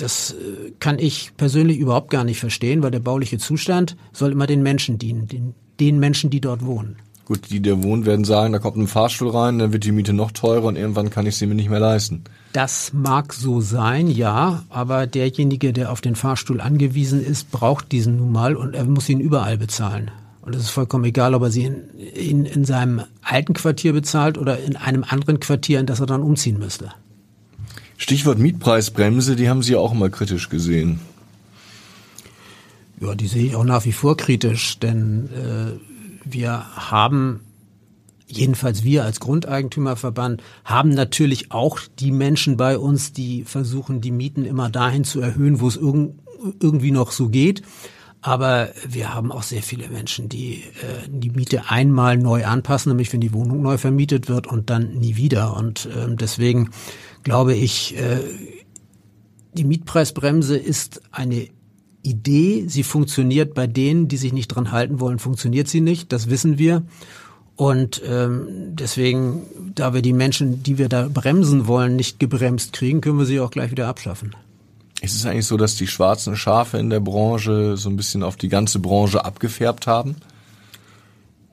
das 0.00 0.32
äh, 0.32 0.72
kann 0.80 0.98
ich 0.98 1.32
persönlich 1.36 1.78
überhaupt 1.78 2.10
gar 2.10 2.24
nicht 2.24 2.40
verstehen, 2.40 2.82
weil 2.82 2.90
der 2.90 3.00
bauliche 3.00 3.38
Zustand 3.38 3.96
soll 4.12 4.32
immer 4.32 4.46
den 4.46 4.62
Menschen 4.62 4.98
dienen, 4.98 5.26
den, 5.28 5.54
den 5.78 5.98
Menschen, 5.98 6.30
die 6.30 6.40
dort 6.40 6.64
wohnen. 6.64 6.96
Gut, 7.26 7.50
die, 7.50 7.60
die 7.60 7.82
wohnen, 7.82 8.06
werden 8.06 8.24
sagen, 8.24 8.52
da 8.52 8.58
kommt 8.58 8.76
ein 8.76 8.88
Fahrstuhl 8.88 9.30
rein, 9.30 9.60
dann 9.60 9.72
wird 9.72 9.84
die 9.84 9.92
Miete 9.92 10.12
noch 10.12 10.32
teurer 10.32 10.64
und 10.64 10.76
irgendwann 10.76 11.10
kann 11.10 11.26
ich 11.26 11.36
sie 11.36 11.46
mir 11.46 11.54
nicht 11.54 11.70
mehr 11.70 11.78
leisten. 11.78 12.24
Das 12.52 12.92
mag 12.92 13.32
so 13.32 13.60
sein, 13.60 14.08
ja, 14.08 14.64
aber 14.68 15.06
derjenige, 15.06 15.72
der 15.72 15.92
auf 15.92 16.00
den 16.00 16.16
Fahrstuhl 16.16 16.60
angewiesen 16.60 17.24
ist, 17.24 17.52
braucht 17.52 17.92
diesen 17.92 18.16
nun 18.16 18.32
mal 18.32 18.56
und 18.56 18.74
er 18.74 18.84
muss 18.84 19.08
ihn 19.08 19.20
überall 19.20 19.58
bezahlen. 19.58 20.10
Und 20.42 20.56
es 20.56 20.62
ist 20.62 20.70
vollkommen 20.70 21.04
egal, 21.04 21.34
ob 21.34 21.42
er 21.42 21.50
sie 21.52 21.64
in, 21.64 21.88
in, 22.14 22.44
in 22.46 22.64
seinem 22.64 23.02
alten 23.22 23.52
Quartier 23.52 23.92
bezahlt 23.92 24.36
oder 24.36 24.58
in 24.58 24.74
einem 24.74 25.04
anderen 25.08 25.38
Quartier, 25.38 25.78
in 25.78 25.86
das 25.86 26.00
er 26.00 26.06
dann 26.06 26.22
umziehen 26.22 26.58
müsste. 26.58 26.90
Stichwort 28.00 28.38
Mietpreisbremse, 28.38 29.36
die 29.36 29.50
haben 29.50 29.62
Sie 29.62 29.76
auch 29.76 29.92
mal 29.92 30.10
kritisch 30.10 30.48
gesehen. 30.48 31.00
Ja, 32.98 33.14
die 33.14 33.26
sehe 33.26 33.44
ich 33.44 33.56
auch 33.56 33.64
nach 33.64 33.84
wie 33.84 33.92
vor 33.92 34.16
kritisch, 34.16 34.78
denn 34.78 35.28
äh, 35.28 35.78
wir 36.24 36.64
haben 36.76 37.40
jedenfalls 38.26 38.84
wir 38.84 39.04
als 39.04 39.20
Grundeigentümerverband 39.20 40.42
haben 40.64 40.88
natürlich 40.90 41.52
auch 41.52 41.78
die 41.98 42.10
Menschen 42.10 42.56
bei 42.56 42.78
uns, 42.78 43.12
die 43.12 43.44
versuchen, 43.44 44.00
die 44.00 44.12
Mieten 44.12 44.46
immer 44.46 44.70
dahin 44.70 45.04
zu 45.04 45.20
erhöhen, 45.20 45.60
wo 45.60 45.68
es 45.68 45.76
irg 45.76 46.12
irgendwie 46.58 46.92
noch 46.92 47.12
so 47.12 47.28
geht. 47.28 47.62
Aber 48.22 48.70
wir 48.86 49.14
haben 49.14 49.32
auch 49.32 49.42
sehr 49.42 49.62
viele 49.62 49.88
Menschen, 49.88 50.28
die 50.28 50.64
äh, 50.82 51.08
die 51.08 51.30
Miete 51.30 51.70
einmal 51.70 52.18
neu 52.18 52.44
anpassen, 52.44 52.90
nämlich 52.90 53.12
wenn 53.12 53.20
die 53.20 53.32
Wohnung 53.32 53.62
neu 53.62 53.78
vermietet 53.78 54.28
wird 54.28 54.46
und 54.46 54.68
dann 54.68 54.92
nie 54.98 55.16
wieder. 55.16 55.56
Und 55.56 55.86
äh, 55.86 56.14
deswegen 56.14 56.70
glaube 57.22 57.54
ich, 57.54 57.96
äh, 57.96 58.20
die 59.54 59.64
Mietpreisbremse 59.64 60.56
ist 60.56 61.00
eine 61.10 61.48
Idee. 62.02 62.64
Sie 62.68 62.82
funktioniert 62.82 63.54
bei 63.54 63.66
denen, 63.66 64.08
die 64.08 64.16
sich 64.18 64.32
nicht 64.32 64.48
dran 64.48 64.70
halten 64.70 65.00
wollen, 65.00 65.18
funktioniert 65.18 65.68
sie 65.68 65.80
nicht. 65.80 66.12
Das 66.12 66.28
wissen 66.28 66.58
wir. 66.58 66.82
Und 67.56 68.02
ähm, 68.06 68.74
deswegen, 68.74 69.42
da 69.74 69.92
wir 69.92 70.02
die 70.02 70.14
Menschen, 70.14 70.62
die 70.62 70.78
wir 70.78 70.88
da 70.88 71.08
bremsen 71.08 71.66
wollen, 71.66 71.96
nicht 71.96 72.18
gebremst 72.18 72.72
kriegen, 72.72 73.00
können 73.00 73.18
wir 73.18 73.26
sie 73.26 73.40
auch 73.40 73.50
gleich 73.50 73.70
wieder 73.70 73.88
abschaffen. 73.88 74.34
Ist 75.00 75.14
es 75.14 75.24
eigentlich 75.24 75.46
so, 75.46 75.56
dass 75.56 75.76
die 75.76 75.86
schwarzen 75.86 76.36
Schafe 76.36 76.78
in 76.78 76.90
der 76.90 77.00
Branche 77.00 77.76
so 77.76 77.88
ein 77.88 77.96
bisschen 77.96 78.22
auf 78.22 78.36
die 78.36 78.48
ganze 78.48 78.78
Branche 78.78 79.24
abgefärbt 79.24 79.86
haben? 79.86 80.16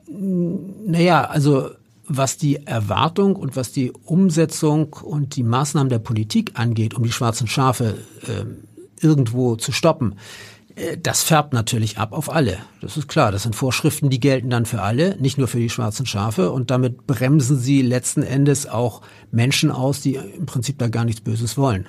Naja, 0.06 1.24
also 1.24 1.70
was 2.06 2.36
die 2.36 2.66
Erwartung 2.66 3.36
und 3.36 3.56
was 3.56 3.72
die 3.72 3.92
Umsetzung 4.04 4.92
und 4.94 5.36
die 5.36 5.42
Maßnahmen 5.42 5.90
der 5.90 5.98
Politik 5.98 6.52
angeht, 6.54 6.94
um 6.94 7.02
die 7.02 7.12
schwarzen 7.12 7.46
Schafe 7.46 7.98
äh, 8.26 8.44
irgendwo 9.04 9.56
zu 9.56 9.72
stoppen, 9.72 10.16
äh, 10.74 10.96
das 10.96 11.22
färbt 11.22 11.52
natürlich 11.52 11.98
ab 11.98 12.12
auf 12.12 12.30
alle. 12.30 12.58
Das 12.80 12.96
ist 12.96 13.08
klar. 13.08 13.32
Das 13.32 13.42
sind 13.42 13.54
Vorschriften, 13.54 14.10
die 14.10 14.20
gelten 14.20 14.50
dann 14.50 14.66
für 14.66 14.82
alle, 14.82 15.16
nicht 15.20 15.38
nur 15.38 15.48
für 15.48 15.58
die 15.58 15.70
schwarzen 15.70 16.06
Schafe. 16.06 16.50
Und 16.50 16.70
damit 16.70 17.06
bremsen 17.06 17.58
sie 17.58 17.82
letzten 17.82 18.22
Endes 18.22 18.66
auch 18.66 19.02
Menschen 19.30 19.70
aus, 19.70 20.00
die 20.00 20.14
im 20.14 20.46
Prinzip 20.46 20.78
da 20.78 20.88
gar 20.88 21.04
nichts 21.04 21.20
Böses 21.20 21.58
wollen. 21.58 21.86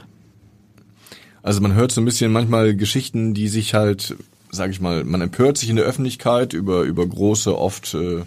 Also 1.41 1.61
man 1.61 1.73
hört 1.73 1.91
so 1.91 2.01
ein 2.01 2.05
bisschen 2.05 2.31
manchmal 2.31 2.75
Geschichten, 2.75 3.33
die 3.33 3.47
sich 3.47 3.73
halt, 3.73 4.15
sag 4.51 4.71
ich 4.71 4.81
mal, 4.81 5.03
man 5.03 5.21
empört 5.21 5.57
sich 5.57 5.69
in 5.69 5.75
der 5.75 5.85
Öffentlichkeit 5.85 6.53
über, 6.53 6.83
über 6.83 7.05
große, 7.05 7.57
oft 7.57 7.93
äh, 7.93 8.23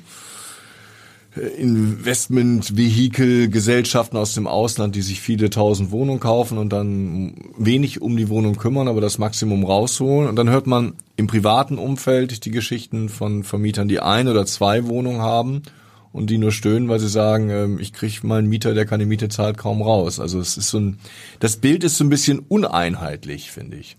Investmentvehikel, 1.35 3.49
Gesellschaften 3.49 4.19
aus 4.19 4.35
dem 4.35 4.47
Ausland, 4.47 4.95
die 4.95 5.03
sich 5.03 5.23
viele 5.23 5.49
tausend 5.49 5.91
Wohnungen 5.91 6.21
kaufen 6.21 6.59
und 6.59 6.75
dann 6.75 7.35
wenig 7.57 8.03
um 8.03 8.19
die 8.19 8.29
Wohnung 8.29 8.57
kümmern, 8.57 8.87
aber 8.87 9.01
das 9.01 9.17
Maximum 9.17 9.65
rausholen. 9.65 10.29
Und 10.29 10.37
dann 10.37 10.51
hört 10.51 10.67
man 10.67 10.93
im 11.17 11.29
privaten 11.29 11.79
Umfeld 11.79 12.45
die 12.45 12.51
Geschichten 12.51 13.09
von 13.09 13.45
Vermietern, 13.45 13.89
die 13.89 14.01
ein 14.01 14.29
oder 14.29 14.45
zwei 14.45 14.87
Wohnungen 14.87 15.23
haben 15.23 15.63
und 16.13 16.29
die 16.29 16.39
nur 16.39 16.53
stöhnen, 16.53 16.89
weil 16.89 17.01
sie 17.01 17.09
sagen, 17.09 17.51
ähm, 17.51 17.79
ich 17.79 17.93
kriege 17.93 18.27
mal 18.27 18.39
einen 18.39 18.49
Mieter, 18.49 18.75
der 18.75 18.87
keine 18.87 19.07
Miete 19.07 19.29
zahlt, 19.29 19.57
kaum 19.57 19.83
raus. 19.83 20.21
Also 20.21 20.41
es 20.41 20.57
ist 20.57 20.69
so 20.69 20.79
ein, 20.79 20.99
das 21.41 21.57
Bild 21.57 21.85
ist 21.85 21.97
so 21.97 22.05
ein 22.05 22.11
bisschen 22.11 22.41
uneinheitlich, 22.41 23.51
finde 23.51 23.79
ich. 23.79 23.97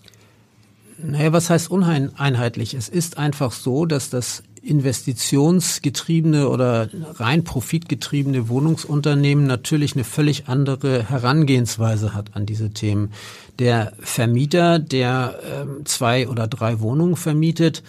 Naja, 1.02 1.34
was 1.34 1.49
heißt 1.49 1.69
uneinheitlich? 1.71 2.76
Es 2.76 2.88
ist 2.88 3.17
einfach 3.17 3.52
so, 3.52 3.86
dass 3.86 4.10
das 4.10 4.43
investitionsgetriebene 4.62 6.47
oder 6.47 6.89
rein 7.15 7.43
profitgetriebene 7.43 8.47
Wohnungsunternehmen 8.47 9.45
natürlich 9.45 9.95
eine 9.95 10.06
völlig 10.06 10.47
andere 10.47 11.10
Herangehensweise 11.10 12.13
hat 12.13 12.36
an 12.36 12.45
diese 12.45 12.69
Themen. 12.69 13.12
Der 13.60 13.91
Vermieter, 13.99 14.80
der 14.80 15.39
äh, 15.43 15.84
zwei 15.84 16.30
oder 16.30 16.47
drei 16.47 16.80
Wohnungen 16.80 17.17
vermietet, 17.17 17.84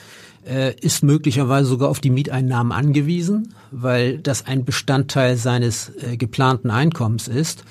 äh, 0.46 0.74
ist 0.80 1.02
möglicherweise 1.02 1.68
sogar 1.68 1.88
auf 1.88 2.00
die 2.00 2.10
Mieteinnahmen 2.10 2.72
angewiesen, 2.72 3.54
weil 3.70 4.18
das 4.18 4.46
ein 4.46 4.64
Bestandteil 4.64 5.36
seines 5.36 5.92
äh, 5.96 6.16
geplanten 6.16 6.70
Einkommens 6.70 7.28
ist. 7.28 7.64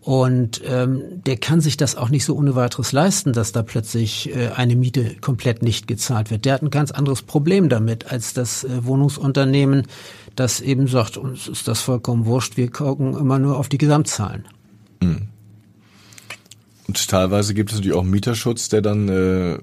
Und 0.00 0.60
ähm, 0.66 1.22
der 1.26 1.36
kann 1.36 1.60
sich 1.60 1.76
das 1.76 1.94
auch 1.94 2.08
nicht 2.08 2.24
so 2.24 2.34
ohne 2.36 2.56
weiteres 2.56 2.90
leisten, 2.90 3.32
dass 3.32 3.52
da 3.52 3.62
plötzlich 3.62 4.34
äh, 4.34 4.48
eine 4.48 4.74
Miete 4.74 5.14
komplett 5.20 5.62
nicht 5.62 5.86
gezahlt 5.86 6.32
wird. 6.32 6.44
Der 6.44 6.54
hat 6.54 6.62
ein 6.62 6.70
ganz 6.70 6.90
anderes 6.90 7.22
Problem 7.22 7.68
damit 7.68 8.10
als 8.10 8.34
das 8.34 8.64
äh, 8.64 8.84
Wohnungsunternehmen, 8.84 9.86
das 10.34 10.60
eben 10.60 10.88
sagt, 10.88 11.16
uns 11.16 11.46
ist 11.46 11.68
das 11.68 11.80
vollkommen 11.82 12.26
wurscht, 12.26 12.56
wir 12.56 12.68
gucken 12.68 13.16
immer 13.16 13.38
nur 13.38 13.56
auf 13.56 13.68
die 13.68 13.78
Gesamtzahlen. 13.78 14.44
Mhm. 15.00 15.28
Und 16.88 17.08
teilweise 17.08 17.54
gibt 17.54 17.70
es 17.70 17.76
natürlich 17.76 17.96
auch 17.96 18.02
Mieterschutz, 18.02 18.68
der 18.68 18.82
dann 18.82 19.08
äh, 19.08 19.58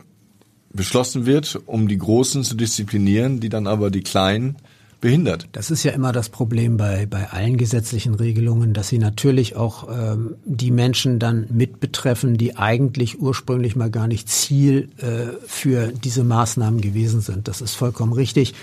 beschlossen 0.72 1.26
wird, 1.26 1.60
um 1.66 1.88
die 1.88 1.98
Großen 1.98 2.44
zu 2.44 2.56
disziplinieren, 2.56 3.40
die 3.40 3.50
dann 3.50 3.68
aber 3.68 3.90
die 3.90 4.02
Kleinen 4.02 4.58
behindert. 5.02 5.48
Das 5.54 5.72
ist 5.72 5.84
ja 5.84 5.92
immer 5.92 6.12
das 6.12 6.30
Problem 6.30 6.78
bei, 6.78 7.06
bei 7.06 7.30
allen 7.30 7.58
gesetzlichen 7.58 8.16
Regelungen, 8.16 8.74
dass 8.74 8.90
sie 8.90 8.98
natürlich 8.98 9.56
auch 9.56 9.88
ähm, 9.90 10.36
die 10.46 10.72
Menschen 10.72 11.20
dann 11.20 11.48
mit 11.52 11.80
betreffen, 11.80 12.38
die 12.38 12.58
eigentlich 12.58 13.20
ursprünglich 13.20 13.76
mal 13.76 13.90
gar 13.90 14.08
nicht 14.08 14.28
Ziel 14.28 14.90
äh, 14.98 15.34
für 15.48 15.94
diese 15.94 16.24
Maßnahmen 16.24 16.82
gewesen 16.82 17.22
sind. 17.22 17.48
Das 17.48 17.62
ist 17.62 17.76
vollkommen 17.76 18.14
richtig. 18.14 18.54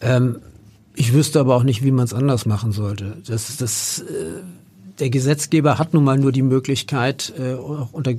Ähm, 0.00 0.38
ich 0.94 1.12
wüsste 1.12 1.38
aber 1.40 1.54
auch 1.54 1.62
nicht, 1.62 1.84
wie 1.84 1.92
man 1.92 2.04
es 2.04 2.14
anders 2.14 2.46
machen 2.46 2.72
sollte. 2.72 3.18
Das, 3.26 3.56
das, 3.56 4.00
äh, 4.00 4.40
der 4.98 5.10
Gesetzgeber 5.10 5.78
hat 5.78 5.94
nun 5.94 6.04
mal 6.04 6.18
nur 6.18 6.32
die 6.32 6.42
Möglichkeit, 6.42 7.32
äh, 7.38 7.54
unter 7.54 8.14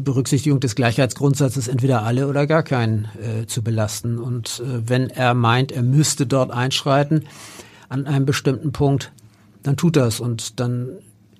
Berücksichtigung 0.00 0.60
des 0.60 0.74
Gleichheitsgrundsatzes 0.74 1.68
entweder 1.68 2.02
alle 2.02 2.28
oder 2.28 2.46
gar 2.46 2.62
keinen 2.62 3.08
äh, 3.22 3.46
zu 3.46 3.62
belasten. 3.62 4.18
Und 4.18 4.62
äh, 4.64 4.88
wenn 4.88 5.10
er 5.10 5.34
meint, 5.34 5.72
er 5.72 5.82
müsste 5.82 6.26
dort 6.26 6.50
einschreiten 6.50 7.24
an 7.88 8.06
einem 8.06 8.26
bestimmten 8.26 8.72
Punkt, 8.72 9.12
dann 9.62 9.76
tut 9.76 9.96
das 9.96 10.20
und 10.20 10.60
dann 10.60 10.90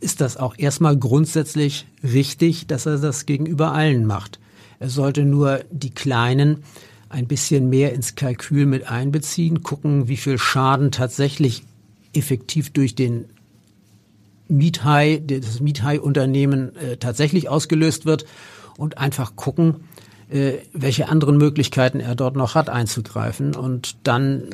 ist 0.01 0.21
das 0.21 0.37
auch 0.37 0.55
erstmal 0.57 0.97
grundsätzlich 0.97 1.87
richtig, 2.03 2.67
dass 2.67 2.87
er 2.87 2.99
das 2.99 3.27
gegenüber 3.27 3.73
allen 3.73 4.07
macht. 4.07 4.39
Er 4.79 4.89
sollte 4.89 5.25
nur 5.25 5.61
die 5.71 5.91
Kleinen 5.91 6.63
ein 7.09 7.27
bisschen 7.27 7.69
mehr 7.69 7.93
ins 7.93 8.15
Kalkül 8.15 8.67
mit 8.67 8.89
einbeziehen, 8.89 9.63
gucken, 9.63 10.09
wie 10.09 10.17
viel 10.17 10.39
Schaden 10.39 10.91
tatsächlich 10.91 11.65
effektiv 12.13 12.71
durch 12.71 12.95
den 12.95 13.25
Miethai, 14.49 15.23
das 15.25 15.61
Miethai-Unternehmen 15.61 16.75
äh, 16.77 16.97
tatsächlich 16.97 17.49
ausgelöst 17.49 18.07
wird 18.07 18.25
und 18.77 18.99
einfach 18.99 19.37
gucken, 19.37 19.77
äh, 20.31 20.55
welche 20.73 21.09
anderen 21.09 21.37
Möglichkeiten 21.37 22.01
er 22.01 22.15
dort 22.15 22.37
noch 22.37 22.55
hat 22.55 22.69
einzugreifen 22.69 23.55
und 23.55 23.97
dann 24.05 24.45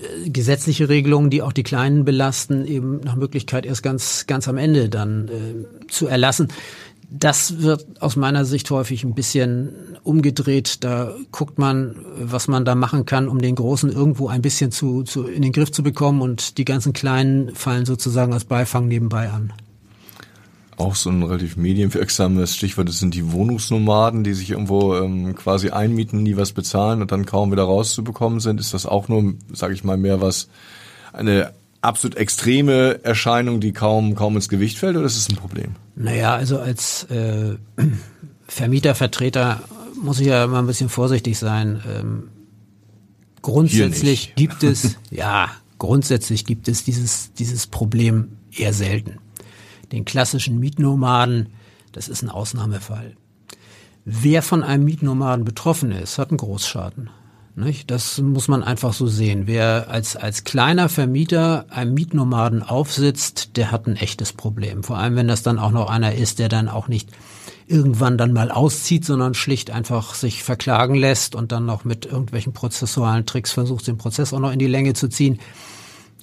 äh, 0.00 0.30
gesetzliche 0.30 0.88
Regelungen, 0.88 1.30
die 1.30 1.42
auch 1.42 1.52
die 1.52 1.62
Kleinen 1.62 2.04
belasten, 2.04 2.66
eben 2.66 3.00
nach 3.00 3.16
Möglichkeit 3.16 3.66
erst 3.66 3.82
ganz, 3.82 4.26
ganz 4.26 4.48
am 4.48 4.56
Ende 4.56 4.88
dann 4.88 5.28
äh, 5.28 5.86
zu 5.88 6.06
erlassen 6.06 6.48
das 7.16 7.62
wird 7.62 8.02
aus 8.02 8.16
meiner 8.16 8.44
Sicht 8.44 8.70
häufig 8.70 9.04
ein 9.04 9.14
bisschen 9.14 9.72
umgedreht. 10.02 10.82
Da 10.82 11.14
guckt 11.30 11.58
man, 11.58 11.96
was 12.18 12.48
man 12.48 12.64
da 12.64 12.74
machen 12.74 13.06
kann, 13.06 13.28
um 13.28 13.40
den 13.40 13.54
Großen 13.54 13.90
irgendwo 13.90 14.28
ein 14.28 14.42
bisschen 14.42 14.72
zu, 14.72 15.04
zu 15.04 15.26
in 15.26 15.42
den 15.42 15.52
Griff 15.52 15.70
zu 15.70 15.82
bekommen 15.82 16.22
und 16.22 16.58
die 16.58 16.64
ganzen 16.64 16.92
Kleinen 16.92 17.54
fallen 17.54 17.86
sozusagen 17.86 18.32
als 18.32 18.44
Beifang 18.44 18.88
nebenbei 18.88 19.30
an. 19.30 19.52
Auch 20.76 20.96
so 20.96 21.08
ein 21.10 21.22
relativ 21.22 21.56
medienwirksames 21.56 22.56
Stichwort, 22.56 22.88
das 22.88 22.98
sind 22.98 23.14
die 23.14 23.30
Wohnungsnomaden, 23.30 24.24
die 24.24 24.34
sich 24.34 24.50
irgendwo 24.50 24.96
ähm, 24.96 25.36
quasi 25.36 25.70
einmieten, 25.70 26.24
nie 26.24 26.36
was 26.36 26.50
bezahlen 26.50 27.00
und 27.00 27.12
dann 27.12 27.26
kaum 27.26 27.52
wieder 27.52 27.62
rauszubekommen 27.62 28.40
sind. 28.40 28.58
Ist 28.58 28.74
das 28.74 28.84
auch 28.84 29.06
nur, 29.06 29.34
sage 29.52 29.72
ich 29.74 29.84
mal, 29.84 29.96
mehr 29.96 30.20
was, 30.20 30.48
eine 31.12 31.52
absolut 31.80 32.16
extreme 32.16 33.04
Erscheinung, 33.04 33.60
die 33.60 33.72
kaum, 33.72 34.16
kaum 34.16 34.34
ins 34.34 34.48
Gewicht 34.48 34.78
fällt, 34.78 34.96
oder 34.96 35.06
ist 35.06 35.16
es 35.16 35.28
ein 35.28 35.36
Problem? 35.36 35.76
Naja, 35.96 36.34
also 36.34 36.58
als 36.58 37.04
äh, 37.04 37.56
Vermietervertreter 38.48 39.62
muss 40.02 40.20
ich 40.20 40.26
ja 40.26 40.44
immer 40.44 40.58
ein 40.58 40.66
bisschen 40.66 40.88
vorsichtig 40.88 41.38
sein. 41.38 41.82
Ähm, 41.88 42.30
grundsätzlich 43.42 44.34
gibt 44.34 44.62
es, 44.62 44.96
ja, 45.10 45.50
grundsätzlich 45.78 46.44
gibt 46.44 46.68
es 46.68 46.84
dieses, 46.84 47.32
dieses 47.34 47.66
Problem 47.66 48.36
eher 48.50 48.72
selten. 48.72 49.18
Den 49.92 50.04
klassischen 50.04 50.58
Mietnomaden, 50.58 51.50
das 51.92 52.08
ist 52.08 52.22
ein 52.22 52.30
Ausnahmefall. 52.30 53.16
Wer 54.04 54.42
von 54.42 54.62
einem 54.62 54.84
Mietnomaden 54.84 55.44
betroffen 55.44 55.92
ist, 55.92 56.18
hat 56.18 56.30
einen 56.30 56.38
Großschaden. 56.38 57.10
Nicht? 57.56 57.90
Das 57.90 58.18
muss 58.20 58.48
man 58.48 58.64
einfach 58.64 58.92
so 58.92 59.06
sehen. 59.06 59.42
Wer 59.46 59.86
als, 59.88 60.16
als 60.16 60.42
kleiner 60.42 60.88
Vermieter 60.88 61.66
einem 61.70 61.94
Mietnomaden 61.94 62.64
aufsitzt, 62.64 63.56
der 63.56 63.70
hat 63.70 63.86
ein 63.86 63.94
echtes 63.94 64.32
Problem. 64.32 64.82
Vor 64.82 64.98
allem, 64.98 65.14
wenn 65.14 65.28
das 65.28 65.44
dann 65.44 65.60
auch 65.60 65.70
noch 65.70 65.88
einer 65.88 66.14
ist, 66.14 66.40
der 66.40 66.48
dann 66.48 66.68
auch 66.68 66.88
nicht 66.88 67.10
irgendwann 67.66 68.18
dann 68.18 68.32
mal 68.32 68.50
auszieht, 68.50 69.04
sondern 69.04 69.34
schlicht 69.34 69.70
einfach 69.70 70.14
sich 70.14 70.42
verklagen 70.42 70.96
lässt 70.96 71.36
und 71.36 71.52
dann 71.52 71.64
noch 71.64 71.84
mit 71.84 72.06
irgendwelchen 72.06 72.52
prozessualen 72.52 73.24
Tricks 73.24 73.52
versucht, 73.52 73.86
den 73.86 73.98
Prozess 73.98 74.32
auch 74.32 74.40
noch 74.40 74.52
in 74.52 74.58
die 74.58 74.66
Länge 74.66 74.94
zu 74.94 75.08
ziehen. 75.08 75.38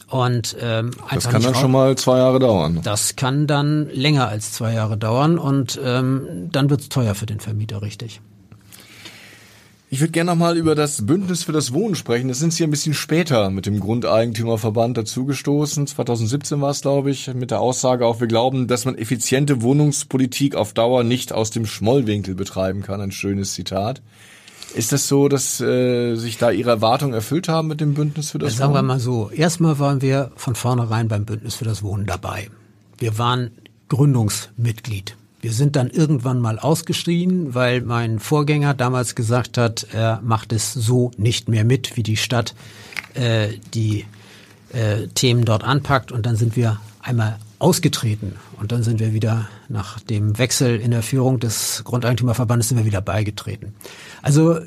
Und 0.08 0.58
ähm, 0.60 0.92
das 1.10 1.30
kann 1.30 1.42
dann 1.42 1.56
schon 1.56 1.72
mal 1.72 1.98
zwei 1.98 2.18
Jahre 2.18 2.40
dauern. 2.40 2.82
Das 2.84 3.16
kann 3.16 3.48
dann 3.48 3.90
länger 3.94 4.28
als 4.28 4.52
zwei 4.52 4.74
Jahre 4.74 4.98
dauern 4.98 5.38
und 5.38 5.80
ähm, 5.84 6.50
dann 6.52 6.70
wird's 6.70 6.90
teuer 6.90 7.16
für 7.16 7.26
den 7.26 7.40
Vermieter, 7.40 7.82
richtig. 7.82 8.20
Ich 9.94 10.00
würde 10.00 10.14
gerne 10.14 10.32
nochmal 10.32 10.56
über 10.56 10.74
das 10.74 11.06
Bündnis 11.06 11.44
für 11.44 11.52
das 11.52 11.74
Wohnen 11.74 11.96
sprechen. 11.96 12.30
Das 12.30 12.40
sind 12.40 12.54
Sie 12.54 12.64
ein 12.64 12.72
bisschen 12.72 12.94
später 12.94 13.50
mit 13.50 13.66
dem 13.66 13.82
Grundeigentümerverband 13.82 14.96
dazugestoßen. 14.96 15.86
2017 15.86 16.62
war 16.62 16.70
es, 16.70 16.80
glaube 16.80 17.12
ich, 17.12 17.34
mit 17.34 17.52
der 17.52 17.60
Aussage 17.60 18.06
auch, 18.06 18.22
wir 18.22 18.28
glauben, 18.28 18.68
dass 18.68 18.86
man 18.86 18.98
effiziente 18.98 19.62
Wohnungspolitik 19.62 20.56
auf 20.56 20.72
Dauer 20.72 21.04
nicht 21.04 21.34
aus 21.34 21.52
dem 21.52 21.66
Schmollwinkel 21.66 22.36
betreiben 22.36 22.84
kann. 22.84 23.02
Ein 23.02 23.12
schönes 23.12 23.52
Zitat. 23.54 24.02
Ist 24.74 24.94
das 24.94 25.10
so, 25.10 25.28
dass 25.28 25.60
äh, 25.60 26.16
sich 26.16 26.38
da 26.38 26.52
Ihre 26.52 26.70
Erwartungen 26.70 27.14
erfüllt 27.14 27.50
haben 27.50 27.68
mit 27.68 27.82
dem 27.82 27.94
Bündnis 27.94 28.32
für 28.32 28.40
das 28.40 28.54
Wohnen? 28.54 28.58
Sagen 28.60 28.74
wir 28.74 28.84
mal 28.84 29.02
so. 29.02 29.30
Erstmal 29.30 29.78
waren 29.78 30.02
wir 30.02 30.32
von 30.38 30.56
vornherein 30.56 31.10
beim 31.10 31.26
Bündnis 31.26 31.56
für 31.56 31.66
das 31.66 31.84
Wohnen 31.84 32.06
dabei. 32.06 32.50
Wir 32.98 33.18
waren 33.18 33.52
Gründungsmitglied. 33.90 35.18
Wir 35.42 35.54
sind 35.54 35.76
dann 35.76 35.90
irgendwann 35.90 36.40
mal 36.40 36.60
ausgeschrien, 36.60 37.56
weil 37.56 37.82
mein 37.82 38.20
Vorgänger 38.20 38.76
damals 38.76 39.16
gesagt 39.16 39.58
hat, 39.58 39.88
er 39.92 40.22
macht 40.24 40.54
es 40.54 40.74
so 40.74 41.12
nicht 41.18 41.50
mehr 41.50 41.66
mit, 41.66 41.98
wie 41.98 42.04
die 42.04 42.18
Stadt 42.18 42.54
äh, 43.16 43.50
die 43.74 44.06
äh, 44.72 45.08
Themen 45.16 45.44
dort 45.44 45.64
anpackt. 45.64 46.12
Und 46.12 46.28
dann 46.28 46.36
sind 46.36 46.56
wir 46.56 46.80
einmal 47.02 47.40
ausgetreten 47.58 48.36
und 48.60 48.72
dann 48.72 48.84
sind 48.84 49.00
wir 49.00 49.14
wieder 49.14 49.48
nach 49.70 50.00
dem 50.00 50.38
Wechsel 50.38 50.80
in 50.80 50.92
der 50.92 51.04
Führung 51.04 51.40
des 51.40 51.84
Grundeigentümerverbandes 51.84 52.70
sind 52.70 52.78
wir 52.78 52.86
wieder 52.86 53.02
beigetreten. 53.02 53.74
Also 54.22 54.60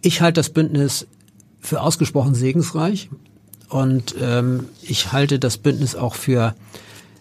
ich 0.00 0.20
halte 0.20 0.40
das 0.40 0.50
Bündnis 0.50 1.06
für 1.60 1.80
ausgesprochen 1.80 2.34
segensreich 2.34 3.10
und 3.68 4.16
ähm, 4.20 4.68
ich 4.82 5.12
halte 5.12 5.38
das 5.38 5.56
Bündnis 5.58 5.94
auch 5.94 6.14
für 6.14 6.54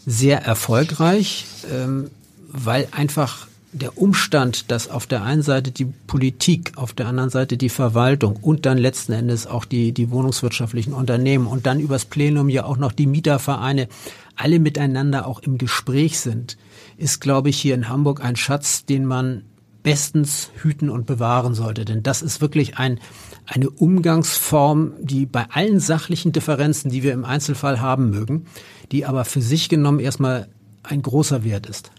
sehr 0.05 0.43
erfolgreich. 0.43 1.45
Ähm, 1.71 2.09
weil 2.51 2.87
einfach 2.91 3.47
der 3.73 3.97
Umstand, 3.97 4.69
dass 4.69 4.89
auf 4.89 5.07
der 5.07 5.23
einen 5.23 5.43
Seite 5.43 5.71
die 5.71 5.85
Politik, 5.85 6.73
auf 6.75 6.91
der 6.91 7.07
anderen 7.07 7.29
Seite 7.29 7.55
die 7.55 7.69
Verwaltung 7.69 8.35
und 8.41 8.65
dann 8.65 8.77
letzten 8.77 9.13
Endes 9.13 9.47
auch 9.47 9.63
die, 9.63 9.93
die 9.93 10.11
wohnungswirtschaftlichen 10.11 10.93
Unternehmen 10.93 11.47
und 11.47 11.65
dann 11.65 11.79
übers 11.79 12.05
Plenum 12.05 12.49
ja 12.49 12.65
auch 12.65 12.77
noch 12.77 12.91
die 12.91 13.07
Mietervereine 13.07 13.87
alle 14.35 14.59
miteinander 14.59 15.25
auch 15.25 15.39
im 15.39 15.57
Gespräch 15.57 16.19
sind, 16.19 16.57
ist, 16.97 17.21
glaube 17.21 17.49
ich, 17.49 17.57
hier 17.57 17.75
in 17.75 17.87
Hamburg 17.87 18.23
ein 18.23 18.35
Schatz, 18.35 18.85
den 18.85 19.05
man 19.05 19.43
bestens 19.83 20.51
hüten 20.61 20.89
und 20.89 21.05
bewahren 21.05 21.53
sollte. 21.53 21.85
Denn 21.85 22.03
das 22.03 22.21
ist 22.21 22.41
wirklich 22.41 22.77
ein, 22.77 22.99
eine 23.45 23.69
Umgangsform, 23.69 24.93
die 24.99 25.25
bei 25.25 25.45
allen 25.49 25.79
sachlichen 25.79 26.31
Differenzen, 26.31 26.91
die 26.91 27.03
wir 27.03 27.13
im 27.13 27.25
Einzelfall 27.25 27.81
haben 27.81 28.09
mögen, 28.09 28.45
die 28.91 29.05
aber 29.05 29.25
für 29.25 29.41
sich 29.41 29.69
genommen 29.69 29.99
erstmal 29.99 30.49
ein 30.83 31.01
großer 31.01 31.43
Wert 31.43 31.67
ist. 31.67 31.91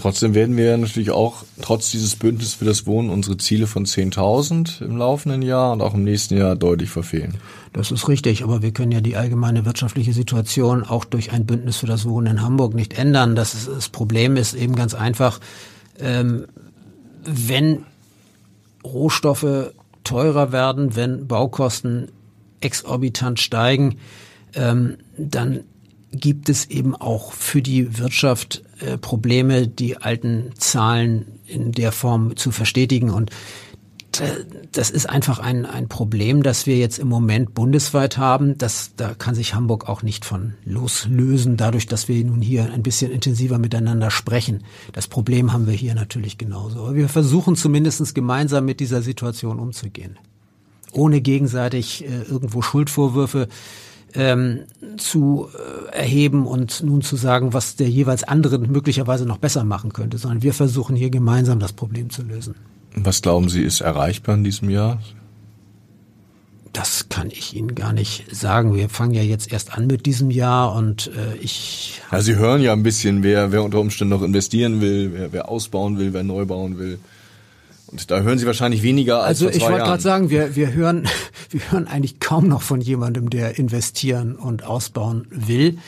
Trotzdem 0.00 0.34
werden 0.34 0.56
wir 0.56 0.78
natürlich 0.78 1.10
auch 1.10 1.44
trotz 1.60 1.90
dieses 1.90 2.16
Bündnisses 2.16 2.54
für 2.54 2.64
das 2.64 2.86
Wohnen 2.86 3.10
unsere 3.10 3.36
Ziele 3.36 3.66
von 3.66 3.84
10.000 3.84 4.82
im 4.82 4.96
laufenden 4.96 5.42
Jahr 5.42 5.72
und 5.72 5.82
auch 5.82 5.92
im 5.92 6.04
nächsten 6.04 6.38
Jahr 6.38 6.56
deutlich 6.56 6.88
verfehlen. 6.88 7.34
Das 7.74 7.90
ist 7.90 8.08
richtig, 8.08 8.42
aber 8.42 8.62
wir 8.62 8.72
können 8.72 8.92
ja 8.92 9.02
die 9.02 9.16
allgemeine 9.16 9.66
wirtschaftliche 9.66 10.14
Situation 10.14 10.84
auch 10.84 11.04
durch 11.04 11.32
ein 11.32 11.44
Bündnis 11.44 11.76
für 11.76 11.86
das 11.86 12.08
Wohnen 12.08 12.28
in 12.28 12.42
Hamburg 12.42 12.72
nicht 12.72 12.94
ändern. 12.94 13.36
Das, 13.36 13.66
das 13.66 13.90
Problem 13.90 14.38
ist 14.38 14.54
eben 14.54 14.74
ganz 14.74 14.94
einfach, 14.94 15.38
ähm, 15.98 16.46
wenn 17.22 17.84
Rohstoffe 18.82 19.74
teurer 20.02 20.50
werden, 20.50 20.96
wenn 20.96 21.26
Baukosten 21.26 22.08
exorbitant 22.62 23.38
steigen, 23.38 23.98
ähm, 24.54 24.96
dann 25.18 25.60
gibt 26.10 26.48
es 26.48 26.70
eben 26.70 26.96
auch 26.96 27.32
für 27.32 27.60
die 27.60 27.98
Wirtschaft 27.98 28.62
äh, 28.80 28.98
Probleme, 28.98 29.68
die 29.68 29.96
alten 29.96 30.50
Zahlen 30.56 31.40
in 31.46 31.72
der 31.72 31.92
Form 31.92 32.36
zu 32.36 32.50
verstetigen. 32.50 33.10
Und 33.10 33.30
das 34.72 34.90
ist 34.90 35.08
einfach 35.08 35.38
ein, 35.38 35.66
ein 35.66 35.88
Problem, 35.88 36.42
das 36.42 36.66
wir 36.66 36.76
jetzt 36.76 36.98
im 36.98 37.08
Moment 37.08 37.54
bundesweit 37.54 38.18
haben. 38.18 38.58
Das, 38.58 38.92
da 38.96 39.14
kann 39.14 39.34
sich 39.34 39.54
Hamburg 39.54 39.88
auch 39.88 40.02
nicht 40.02 40.24
von 40.24 40.54
loslösen, 40.64 41.56
dadurch, 41.56 41.86
dass 41.86 42.08
wir 42.08 42.22
nun 42.24 42.40
hier 42.40 42.72
ein 42.72 42.82
bisschen 42.82 43.12
intensiver 43.12 43.58
miteinander 43.58 44.10
sprechen. 44.10 44.64
Das 44.92 45.06
Problem 45.06 45.52
haben 45.52 45.66
wir 45.66 45.74
hier 45.74 45.94
natürlich 45.94 46.38
genauso. 46.38 46.80
Aber 46.80 46.94
wir 46.94 47.08
versuchen 47.08 47.54
zumindest 47.54 48.14
gemeinsam 48.14 48.64
mit 48.64 48.80
dieser 48.80 49.02
Situation 49.02 49.60
umzugehen. 49.60 50.18
Ohne 50.92 51.20
gegenseitig 51.20 52.04
äh, 52.04 52.22
irgendwo 52.22 52.62
Schuldvorwürfe 52.62 53.48
ähm, 54.14 54.60
zu 54.96 55.48
äh, 55.92 55.96
erheben 55.98 56.46
und 56.46 56.82
nun 56.82 57.02
zu 57.02 57.16
sagen, 57.16 57.52
was 57.52 57.76
der 57.76 57.88
jeweils 57.88 58.24
andere 58.24 58.58
möglicherweise 58.58 59.26
noch 59.26 59.38
besser 59.38 59.64
machen 59.64 59.92
könnte, 59.92 60.18
sondern 60.18 60.42
wir 60.42 60.54
versuchen 60.54 60.96
hier 60.96 61.10
gemeinsam 61.10 61.58
das 61.58 61.72
Problem 61.72 62.10
zu 62.10 62.22
lösen. 62.22 62.54
Was 62.94 63.22
glauben 63.22 63.48
Sie, 63.48 63.62
ist 63.62 63.80
erreichbar 63.80 64.34
in 64.34 64.44
diesem 64.44 64.70
Jahr? 64.70 65.00
Das 66.72 67.08
kann 67.08 67.30
ich 67.30 67.56
Ihnen 67.56 67.74
gar 67.74 67.92
nicht 67.92 68.24
sagen. 68.34 68.74
Wir 68.74 68.88
fangen 68.88 69.14
ja 69.14 69.22
jetzt 69.22 69.52
erst 69.52 69.76
an 69.76 69.88
mit 69.88 70.06
diesem 70.06 70.30
Jahr 70.30 70.74
und 70.74 71.08
äh, 71.08 71.36
ich. 71.40 72.00
Ja, 72.12 72.20
Sie 72.20 72.36
hören 72.36 72.62
ja 72.62 72.72
ein 72.72 72.84
bisschen, 72.84 73.24
wer, 73.24 73.50
wer 73.50 73.64
unter 73.64 73.80
Umständen 73.80 74.10
noch 74.10 74.22
investieren 74.22 74.80
will, 74.80 75.12
wer, 75.12 75.32
wer 75.32 75.48
ausbauen 75.48 75.98
will, 75.98 76.12
wer 76.12 76.22
neu 76.22 76.44
bauen 76.44 76.78
will. 76.78 77.00
Und 77.92 78.10
da 78.10 78.20
hören 78.20 78.38
Sie 78.38 78.46
wahrscheinlich 78.46 78.82
weniger 78.82 79.22
als 79.22 79.42
Also 79.42 79.48
ich 79.48 79.62
wollte 79.62 79.78
gerade 79.78 80.02
sagen, 80.02 80.30
wir, 80.30 80.54
wir 80.54 80.72
hören, 80.72 81.08
wir 81.50 81.60
hören 81.72 81.86
eigentlich 81.88 82.20
kaum 82.20 82.48
noch 82.48 82.62
von 82.62 82.80
jemandem, 82.80 83.30
der 83.30 83.58
investieren 83.58 84.36
und 84.36 84.64
ausbauen 84.64 85.26
will. 85.30 85.78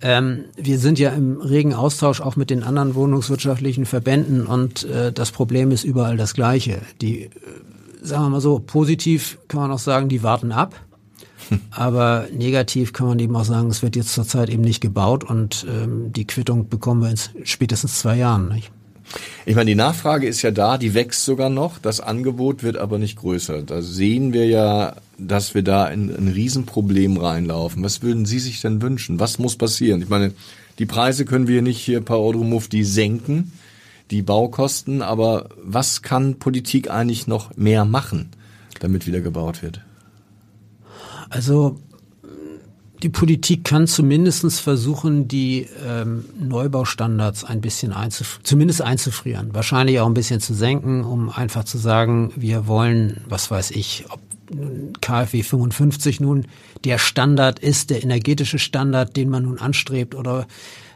Ähm, 0.00 0.44
wir 0.56 0.78
sind 0.78 0.98
ja 0.98 1.10
im 1.10 1.40
regen 1.40 1.72
Austausch 1.72 2.20
auch 2.20 2.36
mit 2.36 2.50
den 2.50 2.62
anderen 2.62 2.94
wohnungswirtschaftlichen 2.94 3.86
Verbänden 3.86 4.46
und 4.46 4.84
äh, 4.84 5.12
das 5.12 5.30
Problem 5.30 5.70
ist 5.70 5.84
überall 5.84 6.16
das 6.16 6.34
gleiche. 6.34 6.82
Die, 7.00 7.24
äh, 7.24 7.30
sagen 8.02 8.24
wir 8.24 8.30
mal 8.30 8.40
so, 8.40 8.58
positiv 8.58 9.38
kann 9.48 9.60
man 9.60 9.70
auch 9.70 9.78
sagen, 9.78 10.08
die 10.08 10.22
warten 10.22 10.52
ab. 10.52 10.74
Aber 11.70 12.26
negativ 12.32 12.92
kann 12.92 13.06
man 13.06 13.18
eben 13.18 13.36
auch 13.36 13.44
sagen, 13.44 13.68
es 13.68 13.82
wird 13.82 13.96
jetzt 13.96 14.12
zurzeit 14.12 14.48
eben 14.48 14.62
nicht 14.62 14.80
gebaut 14.80 15.24
und 15.24 15.66
ähm, 15.68 16.12
die 16.12 16.26
Quittung 16.26 16.68
bekommen 16.68 17.02
wir 17.02 17.10
in 17.10 17.46
spätestens 17.46 17.98
zwei 17.98 18.16
Jahren. 18.16 18.48
Nicht? 18.48 18.72
Ich 19.46 19.54
meine, 19.54 19.70
die 19.70 19.74
Nachfrage 19.74 20.26
ist 20.26 20.42
ja 20.42 20.50
da, 20.50 20.78
die 20.78 20.94
wächst 20.94 21.24
sogar 21.24 21.50
noch, 21.50 21.78
das 21.78 22.00
Angebot 22.00 22.62
wird 22.62 22.76
aber 22.76 22.98
nicht 22.98 23.16
größer. 23.16 23.62
Da 23.62 23.82
sehen 23.82 24.32
wir 24.32 24.46
ja, 24.46 24.96
dass 25.18 25.54
wir 25.54 25.62
da 25.62 25.88
in 25.88 26.14
ein 26.14 26.28
Riesenproblem 26.28 27.18
reinlaufen. 27.18 27.82
Was 27.82 28.02
würden 28.02 28.26
Sie 28.26 28.38
sich 28.38 28.60
denn 28.60 28.82
wünschen? 28.82 29.20
Was 29.20 29.38
muss 29.38 29.56
passieren? 29.56 30.02
Ich 30.02 30.08
meine, 30.08 30.32
die 30.78 30.86
Preise 30.86 31.24
können 31.24 31.46
wir 31.46 31.62
nicht 31.62 31.78
hier 31.78 32.00
per 32.00 32.18
Euro 32.18 32.42
Mufti 32.42 32.84
senken, 32.84 33.52
die 34.10 34.22
Baukosten, 34.22 35.02
aber 35.02 35.50
was 35.62 36.02
kann 36.02 36.38
Politik 36.38 36.90
eigentlich 36.90 37.26
noch 37.26 37.56
mehr 37.56 37.84
machen, 37.84 38.30
damit 38.80 39.06
wieder 39.06 39.20
gebaut 39.20 39.62
wird? 39.62 39.80
Also 41.30 41.78
die 43.04 43.10
Politik 43.10 43.64
kann 43.64 43.86
zumindestens 43.86 44.60
versuchen, 44.60 45.28
die 45.28 45.68
ähm, 45.86 46.24
Neubaustandards 46.40 47.44
ein 47.44 47.60
bisschen 47.60 47.92
einzuf 47.92 48.40
zumindest 48.42 48.80
einzufrieren, 48.80 49.50
wahrscheinlich 49.52 50.00
auch 50.00 50.06
ein 50.06 50.14
bisschen 50.14 50.40
zu 50.40 50.54
senken, 50.54 51.04
um 51.04 51.28
einfach 51.28 51.64
zu 51.64 51.76
sagen, 51.76 52.32
wir 52.34 52.66
wollen, 52.66 53.20
was 53.28 53.50
weiß 53.50 53.72
ich, 53.72 54.06
ob 54.08 54.20
KfW 55.02 55.42
55 55.42 56.20
nun 56.20 56.46
der 56.84 56.96
Standard 56.96 57.58
ist, 57.58 57.90
der 57.90 58.02
energetische 58.02 58.58
Standard, 58.58 59.16
den 59.16 59.28
man 59.28 59.42
nun 59.42 59.58
anstrebt 59.58 60.14
oder 60.14 60.46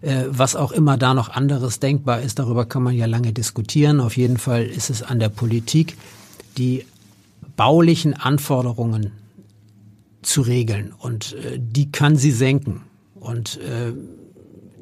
äh, 0.01 0.25
was 0.29 0.57
auch 0.57 0.73
immer 0.73 0.97
da 0.97 1.12
noch 1.12 1.29
anderes 1.29 1.79
denkbar 1.79 2.23
ist, 2.23 2.38
darüber 2.38 2.64
kann 2.64 2.83
man 2.83 2.94
ja 2.94 3.05
lange 3.05 3.35
diskutieren. 3.35 4.01
Auf 4.01 4.16
jeden 4.16 4.38
Fall 4.38 4.64
ist 4.64 4.88
es 4.88 5.03
an 5.03 5.18
der 5.18 5.29
Politik, 5.29 5.99
die 6.57 6.87
baulichen 7.55 8.14
Anforderungen 8.14 9.12
zu 10.29 10.43
regeln 10.43 10.93
und 10.97 11.35
äh, 11.35 11.59
die 11.59 11.91
kann 11.91 12.17
sie 12.17 12.31
senken 12.31 12.83
und 13.14 13.59
äh, 13.59 13.93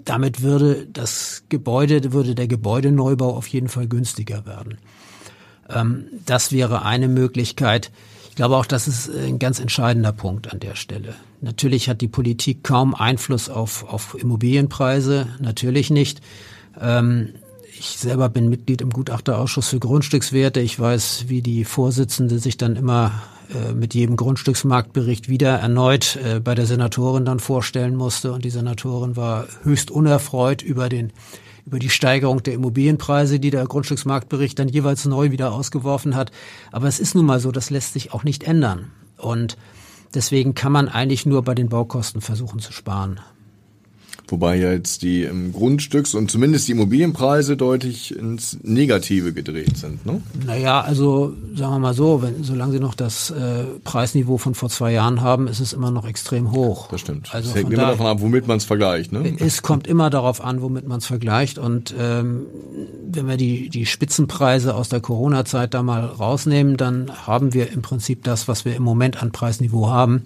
damit 0.05 0.43
würde 0.43 0.87
das 0.93 1.45
Gebäude, 1.49 2.13
würde 2.13 2.35
der 2.35 2.49
Gebäudeneubau 2.49 3.37
auf 3.37 3.47
jeden 3.49 3.69
Fall 3.69 3.89
günstiger 3.89 4.47
werden. 4.47 4.79
Ähm, 5.69 6.07
das 6.25 6.53
wäre 6.53 6.83
eine 6.83 7.09
Möglichkeit. 7.09 7.91
Ich 8.29 8.37
glaube 8.37 8.57
auch, 8.57 8.67
das 8.67 8.87
ist 8.87 9.09
ein 9.09 9.39
ganz 9.39 9.61
entscheidender 9.61 10.13
Punkt 10.13 10.53
an 10.53 10.61
der 10.61 10.75
Stelle. 10.75 11.15
Natürlich 11.41 11.89
hat 11.89 12.01
die 12.01 12.09
Politik 12.09 12.63
kaum 12.63 12.95
Einfluss 12.95 13.49
auf, 13.49 13.85
auf 13.85 14.17
Immobilienpreise, 14.21 15.29
natürlich 15.41 15.91
nicht. 15.91 16.21
Ähm, 16.81 17.31
ich 17.79 17.99
selber 17.99 18.29
bin 18.29 18.49
Mitglied 18.49 18.81
im 18.81 18.91
Gutachterausschuss 18.91 19.69
für 19.69 19.81
Grundstückswerte. 19.81 20.61
Ich 20.61 20.79
weiß, 20.79 21.25
wie 21.29 21.43
die 21.43 21.65
Vorsitzende 21.65 22.39
sich 22.39 22.57
dann 22.57 22.77
immer 22.77 23.23
mit 23.75 23.95
jedem 23.95 24.17
Grundstücksmarktbericht 24.17 25.29
wieder 25.29 25.59
erneut 25.59 26.17
äh, 26.17 26.41
bei 26.41 26.55
der 26.55 26.67
Senatorin 26.67 27.25
dann 27.25 27.41
vorstellen 27.41 27.97
musste. 27.97 28.33
Und 28.33 28.45
die 28.45 28.51
Senatorin 28.51 29.17
war 29.17 29.47
höchst 29.63 29.91
unerfreut 29.91 30.63
über 30.63 30.89
den 30.89 31.13
über 31.67 31.81
die 31.81 31.91
Steigerung 31.91 32.45
der 32.45 32.55
Immobilienpreise, 32.55 33.41
die 33.41 33.51
der 33.51 33.67
Grundstücksmarktbericht 33.67 34.57
dann 34.57 34.69
jeweils 34.69 35.05
neu 35.05 35.33
wieder 35.33 35.53
ausgeworfen 35.53 36.15
hat. 36.15 36.31
Aber 36.71 36.87
es 36.87 37.01
ist 37.01 37.17
nun 37.17 37.27
mal 37.27 37.41
so, 37.41 37.51
das 37.51 37.71
lässt 37.71 37.93
sich 37.93 38.13
auch 38.13 38.23
nicht 38.23 38.45
ändern. 38.45 38.93
Und 39.17 39.57
deswegen 40.15 40.55
kann 40.55 40.71
man 40.71 40.89
eigentlich 40.89 41.27
nur 41.27 41.43
bei 41.43 41.57
den 41.57 41.69
Baukosten 41.69 42.21
versuchen 42.21 42.61
zu 42.61 42.73
sparen. 42.73 43.19
Wobei 44.29 44.57
ja 44.57 44.73
jetzt 44.73 45.03
die 45.03 45.25
Grundstücks- 45.53 46.17
und 46.17 46.33
zumindest 46.33 46.67
die 46.67 46.73
Immobilienpreise 46.73 47.57
deutlich 47.57 48.13
ins 48.17 48.59
Negative 48.65 49.33
gedreht 49.33 49.77
sind. 49.77 50.05
Ne? 50.05 50.21
Naja, 50.45 50.81
also 50.81 51.33
sagen 51.55 51.75
wir 51.75 51.79
mal 51.79 51.95
so, 51.95 52.23
wenn, 52.23 52.43
solange 52.43 52.73
sie 52.73 52.81
noch 52.81 52.95
das 52.95 53.31
äh, 53.31 53.65
Preisniveau 53.85 54.37
von 54.37 54.57
vor 54.57 54.69
zwei 54.69 54.93
Jahren 54.93 55.21
haben, 55.21 55.47
ist 55.47 55.61
es 55.61 55.73
immer 55.73 55.93
noch 55.93 56.09
extrem 56.09 56.51
hoch. 56.51 56.89
Das 56.89 57.03
stimmt. 57.03 57.33
Also 57.33 57.51
es 57.51 57.55
hängt 57.55 57.73
immer 57.73 57.83
da- 57.85 57.91
davon 57.91 58.07
ab, 58.07 58.21
womit 58.21 58.49
man 58.49 58.57
es 58.57 58.65
vergleicht. 58.65 59.13
Ne? 59.13 59.37
Es 59.39 59.63
kommt 59.63 59.87
immer 59.87 60.11
darauf 60.11 60.43
an, 60.45 60.61
womit 60.61 60.89
man 60.89 60.99
es 60.99 61.07
vergleicht. 61.07 61.59
Und 61.59 61.95
ähm, 61.97 62.47
wenn 63.09 63.29
wir 63.29 63.37
die, 63.37 63.69
die 63.69 63.87
Spitzenpreise 63.87 64.75
aus 64.75 64.89
der 64.89 65.01
Corona-Zeit 65.01 65.73
da 65.73 65.85
mal 65.85 66.05
rausnehmen, 66.05 66.77
dann 66.77 67.13
haben 67.29 67.55
wir 67.55 67.71
im 67.71 67.83
Prinzip 67.83 68.25
das, 68.25 68.49
was 68.49 68.65
wir 68.65 68.75
im 68.75 68.83
Moment 68.83 69.23
an 69.23 69.31
Preisniveau 69.31 69.89
haben. 69.89 70.23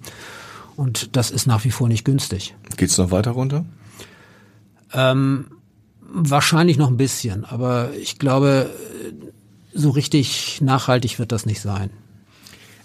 Und 0.75 1.15
das 1.15 1.29
ist 1.29 1.45
nach 1.45 1.65
wie 1.65 1.71
vor 1.71 1.87
nicht 1.87 2.03
günstig. 2.03 2.55
Geht's 2.77 2.97
noch 2.97 3.11
weiter 3.11 3.31
runter? 3.31 3.63
Ähm, 4.93 5.45
wahrscheinlich 6.01 6.77
noch 6.77 6.89
ein 6.89 6.97
bisschen, 6.97 7.45
aber 7.45 7.91
ich 7.99 8.19
glaube, 8.19 8.69
so 9.73 9.89
richtig 9.89 10.59
nachhaltig 10.61 11.19
wird 11.19 11.31
das 11.31 11.45
nicht 11.45 11.61
sein. 11.61 11.89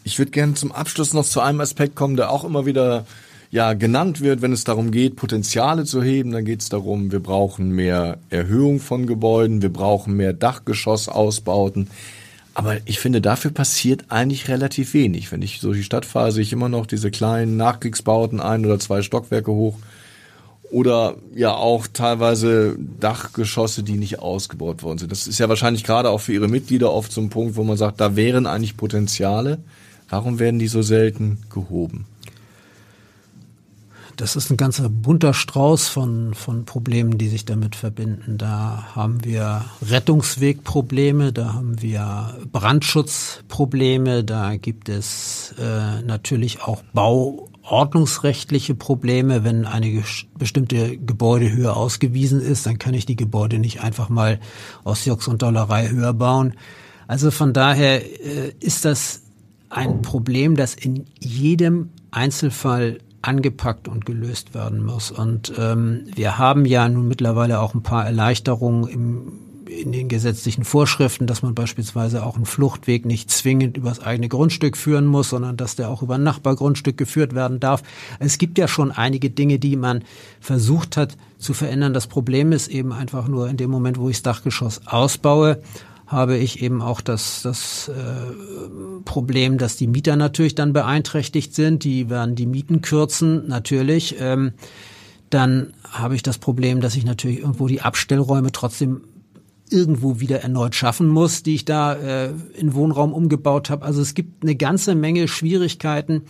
Ich 0.05 0.19
würde 0.19 0.31
gerne 0.31 0.55
zum 0.55 0.71
Abschluss 0.71 1.13
noch 1.13 1.25
zu 1.25 1.41
einem 1.41 1.61
Aspekt 1.61 1.97
kommen, 1.97 2.17
der 2.17 2.31
auch 2.31 2.45
immer 2.45 2.65
wieder 2.65 3.07
ja 3.51 3.73
genannt 3.75 4.21
wird, 4.21 4.43
wenn 4.43 4.53
es 4.53 4.65
darum 4.65 4.91
geht, 4.91 5.17
Potenziale 5.17 5.85
zu 5.85 6.03
heben. 6.03 6.33
Dann 6.33 6.45
geht 6.45 6.63
es 6.63 6.69
darum, 6.69 7.11
wir 7.11 7.21
brauchen 7.21 7.71
mehr 7.71 8.19
Erhöhung 8.31 8.81
von 8.81 9.07
Gebäuden, 9.07 9.63
wir 9.63 9.73
brauchen 9.73 10.15
mehr 10.15 10.33
Dachgeschossausbauten. 10.33 11.89
Aber 12.55 12.77
ich 12.87 13.01
finde, 13.01 13.21
dafür 13.21 13.51
passiert 13.51 14.07
eigentlich 14.09 14.49
relativ 14.49 14.95
wenig. 14.95 15.31
Wenn 15.31 15.43
ich 15.43 15.61
so 15.61 15.73
die 15.73 15.83
Stadt 15.83 16.07
fahre, 16.07 16.33
sehe 16.33 16.43
ich 16.43 16.53
immer 16.53 16.69
noch 16.69 16.87
diese 16.87 17.11
kleinen 17.11 17.57
Nachkriegsbauten, 17.57 18.41
ein 18.41 18.65
oder 18.65 18.79
zwei 18.79 19.03
Stockwerke 19.03 19.51
hoch. 19.51 19.77
Oder 20.71 21.17
ja 21.35 21.55
auch 21.55 21.87
teilweise 21.87 22.77
Dachgeschosse, 23.01 23.83
die 23.83 23.95
nicht 23.95 24.19
ausgebaut 24.19 24.83
worden 24.83 24.99
sind. 24.99 25.13
Das 25.13 25.27
ist 25.27 25.39
ja 25.39 25.49
wahrscheinlich 25.49 25.85
gerade 25.85 26.11
auch 26.11 26.21
für 26.21 26.33
Ihre 26.33 26.49
Mitglieder 26.49 26.93
oft 26.93 27.13
so 27.13 27.21
ein 27.21 27.31
Punkt, 27.31 27.57
wo 27.57 27.65
man 27.65 27.77
sagt, 27.77 28.01
da 28.01 28.17
wären 28.17 28.47
eigentlich 28.47 28.77
Potenziale. 28.77 29.59
Warum 30.09 30.39
werden 30.39 30.59
die 30.59 30.69
so 30.69 30.83
selten 30.83 31.39
gehoben? 31.51 32.07
Das 34.17 34.35
ist 34.35 34.51
ein 34.51 34.57
ganzer 34.57 34.89
bunter 34.89 35.35
Strauß 35.35 35.89
von, 35.89 36.33
von 36.33 36.65
Problemen, 36.65 37.19
die 37.19 37.29
sich 37.29 37.45
damit 37.45 37.77
verbinden. 37.77 38.39
Da 38.39 38.89
haben 38.95 39.23
wir 39.25 39.67
Rettungswegprobleme, 39.83 41.35
da 41.35 41.53
haben 41.53 41.83
wir 41.83 42.35
Brandschutzprobleme, 42.51 44.25
da 44.25 44.57
gibt 44.57 44.89
es 44.89 45.55
äh, 45.59 46.01
natürlich 46.03 46.63
auch 46.63 46.83
bauordnungsrechtliche 47.67 48.75
Probleme. 48.75 49.45
Wenn 49.45 49.65
eine 49.65 50.03
bestimmte 50.39 50.97
Gebäudehöhe 50.99 51.75
ausgewiesen 51.75 52.41
ist, 52.41 52.67
dann 52.67 52.79
kann 52.79 52.95
ich 52.95 53.07
die 53.07 53.17
Gebäude 53.17 53.59
nicht 53.59 53.83
einfach 53.83 54.09
mal 54.09 54.41
aus 54.85 55.05
Jux 55.05 55.29
und 55.29 55.43
Dollerei 55.43 55.89
höher 55.89 56.15
bauen. 56.15 56.55
Also 57.07 57.31
von 57.31 57.53
daher 57.53 58.05
äh, 58.05 58.53
ist 58.61 58.85
das 58.85 59.23
ein 59.69 60.03
Problem, 60.03 60.57
das 60.57 60.75
in 60.75 61.07
jedem 61.19 61.91
Einzelfall 62.11 62.99
angepackt 63.23 63.89
und 63.89 64.07
gelöst 64.07 64.55
werden 64.55 64.85
muss. 64.85 65.11
Und 65.11 65.53
ähm, 65.59 66.05
wir 66.15 66.39
haben 66.39 66.65
ja 66.65 66.89
nun 66.89 67.09
mittlerweile 67.09 67.61
auch 67.61 67.75
ein 67.75 67.83
paar 67.83 68.07
Erleichterungen 68.07 68.89
im, 68.89 69.33
in 69.69 69.93
den 69.93 70.09
gesetzlichen 70.09 70.65
Vorschriften, 70.65 71.27
dass 71.27 71.43
man 71.43 71.55
beispielsweise 71.55 72.25
auch 72.25 72.37
einen 72.37 72.47
Fluchtweg 72.47 73.05
nicht 73.05 73.31
zwingend 73.31 73.77
übers 73.77 74.01
eigene 74.01 74.29
Grundstück 74.29 74.77
führen 74.77 75.07
muss, 75.07 75.31
sondern 75.31 75.57
dass 75.57 75.77
der 75.77 75.89
auch 75.89 76.03
über 76.03 76.17
ein 76.17 76.23
Nachbargrundstück 76.23 76.97
geführt 76.97 77.35
werden 77.35 77.61
darf. 77.61 77.83
Es 78.19 78.39
gibt 78.39 78.59
ja 78.59 78.69
schon 78.69 78.91
einige 78.91 79.31
Dinge, 79.31 79.59
die 79.59 79.77
man 79.77 80.05
versucht 80.41 80.97
hat 80.97 81.17
zu 81.39 81.55
verändern. 81.55 81.95
Das 81.95 82.07
Problem 82.07 82.53
ist 82.53 82.69
eben 82.69 82.93
einfach 82.93 83.29
nur 83.29 83.49
in 83.49 83.57
dem 83.57 83.71
Moment, 83.71 83.99
wo 83.99 84.09
ich 84.09 84.17
das 84.17 84.23
Dachgeschoss 84.23 84.87
ausbaue, 84.87 85.61
habe 86.07 86.37
ich 86.37 86.63
eben 86.63 86.83
auch 86.83 87.01
das, 87.01 87.43
das 87.43 87.89
äh, 87.89 87.93
Problem, 89.05 89.59
dass 89.59 89.77
die 89.77 89.89
Mieter 89.89 90.15
natürlich 90.17 90.55
dann 90.55 90.73
beeinträchtigt 90.73 91.55
sind. 91.55 91.83
Die 91.83 92.09
werden 92.09 92.37
die 92.37 92.47
Mieten 92.47 92.81
kürzen, 92.81 93.49
natürlich. 93.49 94.17
Ähm, 94.21 94.53
dann 95.31 95.73
habe 95.91 96.15
ich 96.15 96.23
das 96.23 96.39
Problem, 96.39 96.81
dass 96.81 96.95
ich 96.95 97.05
natürlich 97.05 97.41
irgendwo 97.41 97.67
die 97.67 97.81
Abstellräume 97.81 98.53
trotzdem 98.53 99.03
irgendwo 99.71 100.21
wieder 100.21 100.41
erneut 100.41 100.75
schaffen 100.75 101.09
muss, 101.09 101.43
die 101.43 101.55
ich 101.55 101.65
da 101.65 101.95
äh, 101.95 102.31
in 102.55 102.75
Wohnraum 102.75 103.13
umgebaut 103.13 103.71
habe. 103.71 103.85
Also 103.85 104.01
es 104.01 104.15
gibt 104.15 104.43
eine 104.43 104.57
ganze 104.57 104.95
Menge 104.95 105.29
Schwierigkeiten, 105.29 106.23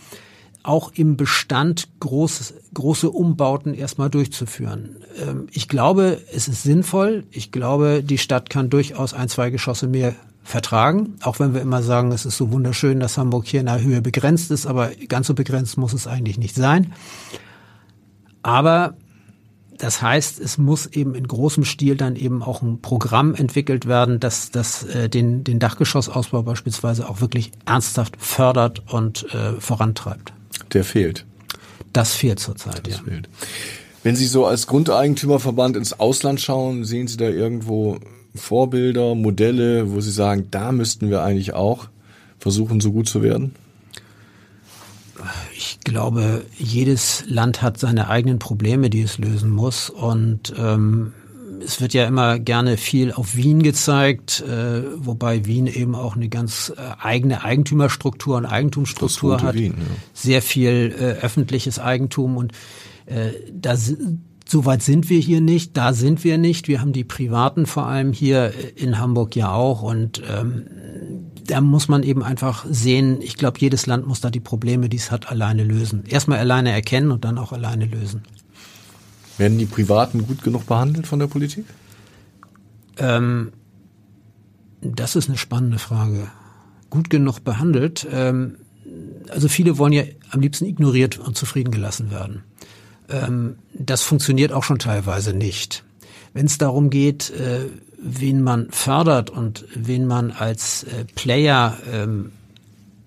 auch 0.63 0.91
im 0.95 1.15
Bestand 1.15 1.87
groß, 1.99 2.53
große 2.73 3.09
Umbauten 3.09 3.73
erstmal 3.73 4.09
durchzuführen. 4.09 4.97
Ähm, 5.25 5.47
ich 5.51 5.67
glaube, 5.67 6.19
es 6.33 6.47
ist 6.47 6.63
sinnvoll. 6.63 7.23
Ich 7.31 7.51
glaube, 7.51 8.03
die 8.03 8.17
Stadt 8.17 8.49
kann 8.49 8.69
durchaus 8.69 9.13
ein, 9.13 9.29
zwei 9.29 9.49
Geschosse 9.49 9.87
mehr 9.87 10.15
vertragen, 10.43 11.15
auch 11.23 11.39
wenn 11.39 11.53
wir 11.53 11.61
immer 11.61 11.83
sagen, 11.83 12.11
es 12.13 12.25
ist 12.25 12.37
so 12.37 12.51
wunderschön, 12.53 13.01
dass 13.01 13.17
Hamburg 13.17 13.45
hier 13.47 13.59
in 13.59 13.65
der 13.65 13.81
Höhe 13.81 14.01
begrenzt 14.01 14.49
ist, 14.49 14.65
aber 14.65 14.91
ganz 15.09 15.27
so 15.27 15.33
begrenzt 15.33 15.77
muss 15.77 15.91
es 15.91 16.07
eigentlich 16.07 16.37
nicht 16.37 16.55
sein. 16.55 16.93
Aber 18.43 18.95
das 19.77 20.01
heißt, 20.01 20.39
es 20.39 20.57
muss 20.57 20.85
eben 20.87 21.15
in 21.15 21.27
großem 21.27 21.63
Stil 21.63 21.95
dann 21.95 22.15
eben 22.15 22.41
auch 22.41 22.61
ein 22.61 22.81
Programm 22.81 23.35
entwickelt 23.35 23.87
werden, 23.87 24.19
das, 24.19 24.51
das 24.51 24.83
äh, 24.83 25.09
den, 25.09 25.43
den 25.43 25.59
Dachgeschossausbau 25.59 26.43
beispielsweise 26.43 27.07
auch 27.09 27.21
wirklich 27.21 27.51
ernsthaft 27.65 28.15
fördert 28.17 28.81
und 28.91 29.25
äh, 29.33 29.59
vorantreibt. 29.59 30.33
Der 30.73 30.83
fehlt. 30.83 31.25
Das 31.93 32.13
fehlt 32.13 32.39
zurzeit, 32.39 32.87
das 32.87 32.97
ja. 32.97 33.03
Fehlt. 33.03 33.29
Wenn 34.03 34.15
Sie 34.15 34.25
so 34.25 34.45
als 34.45 34.67
Grundeigentümerverband 34.67 35.75
ins 35.75 35.99
Ausland 35.99 36.39
schauen, 36.39 36.85
sehen 36.85 37.07
Sie 37.07 37.17
da 37.17 37.27
irgendwo 37.27 37.97
Vorbilder, 38.35 39.15
Modelle, 39.15 39.91
wo 39.91 40.01
Sie 40.01 40.11
sagen, 40.11 40.47
da 40.51 40.71
müssten 40.71 41.09
wir 41.09 41.23
eigentlich 41.23 41.53
auch 41.53 41.89
versuchen, 42.39 42.79
so 42.79 42.91
gut 42.91 43.09
zu 43.09 43.21
werden? 43.21 43.55
Ich 45.55 45.79
glaube, 45.83 46.45
jedes 46.57 47.23
Land 47.27 47.61
hat 47.61 47.77
seine 47.79 48.09
eigenen 48.09 48.39
Probleme, 48.39 48.89
die 48.89 49.01
es 49.01 49.17
lösen 49.17 49.49
muss. 49.49 49.89
Und 49.89 50.53
ähm, 50.57 51.13
es 51.63 51.81
wird 51.81 51.93
ja 51.93 52.05
immer 52.05 52.39
gerne 52.39 52.77
viel 52.77 53.11
auf 53.11 53.35
Wien 53.35 53.63
gezeigt, 53.63 54.41
äh, 54.41 54.83
wobei 54.97 55.45
Wien 55.45 55.67
eben 55.67 55.95
auch 55.95 56.15
eine 56.15 56.29
ganz 56.29 56.73
äh, 56.75 56.81
eigene 57.01 57.43
Eigentümerstruktur 57.43 58.37
und 58.37 58.45
Eigentumsstruktur 58.45 59.41
hat. 59.41 59.55
Wien, 59.55 59.75
ja. 59.77 59.85
Sehr 60.13 60.41
viel 60.41 60.95
äh, 60.97 61.03
öffentliches 61.23 61.79
Eigentum 61.79 62.37
und 62.37 62.51
äh, 63.05 63.31
da 63.51 63.75
Soweit 64.47 64.81
sind 64.81 65.09
wir 65.09 65.19
hier 65.19 65.41
nicht, 65.41 65.75
da 65.75 65.91
sind 65.91 66.23
wir 66.23 66.37
nicht. 66.37 66.69
Wir 66.69 66.79
haben 66.79 66.93
die 66.93 67.03
Privaten 67.03 67.65
vor 67.65 67.85
allem 67.85 68.13
hier 68.13 68.53
in 68.75 68.97
Hamburg 68.97 69.35
ja 69.35 69.51
auch 69.51 69.81
und 69.81 70.21
ähm, 70.29 70.65
da 71.45 71.59
muss 71.59 71.89
man 71.89 72.01
eben 72.03 72.23
einfach 72.23 72.65
sehen, 72.69 73.21
ich 73.21 73.35
glaube, 73.35 73.59
jedes 73.59 73.87
Land 73.87 74.07
muss 74.07 74.21
da 74.21 74.29
die 74.29 74.39
Probleme, 74.39 74.87
die 74.87 74.97
es 74.97 75.11
hat, 75.11 75.29
alleine 75.29 75.65
lösen. 75.65 76.05
Erstmal 76.07 76.39
alleine 76.39 76.71
erkennen 76.71 77.11
und 77.11 77.25
dann 77.25 77.37
auch 77.37 77.51
alleine 77.51 77.85
lösen. 77.85 78.21
Werden 79.37 79.57
die 79.57 79.65
Privaten 79.65 80.25
gut 80.25 80.41
genug 80.43 80.65
behandelt 80.65 81.07
von 81.07 81.19
der 81.19 81.27
Politik? 81.27 81.65
Ähm, 82.97 83.51
das 84.81 85.17
ist 85.17 85.27
eine 85.27 85.37
spannende 85.37 85.77
Frage. 85.77 86.29
Gut 86.89 87.09
genug 87.09 87.43
behandelt. 87.43 88.07
Ähm, 88.11 88.55
also 89.29 89.49
viele 89.49 89.77
wollen 89.77 89.93
ja 89.93 90.03
am 90.31 90.39
liebsten 90.39 90.65
ignoriert 90.65 91.17
und 91.17 91.35
zufrieden 91.35 91.71
gelassen 91.71 92.11
werden. 92.11 92.43
Ähm, 93.09 93.57
das 93.73 94.01
funktioniert 94.01 94.51
auch 94.51 94.63
schon 94.63 94.79
teilweise 94.79 95.33
nicht. 95.33 95.83
Wenn 96.33 96.45
es 96.45 96.57
darum 96.57 96.89
geht, 96.89 97.29
äh, 97.31 97.65
wen 97.99 98.41
man 98.41 98.69
fördert 98.71 99.29
und 99.29 99.65
wen 99.73 100.05
man 100.05 100.31
als 100.31 100.83
äh, 100.83 101.05
Player 101.15 101.77
ähm, 101.91 102.31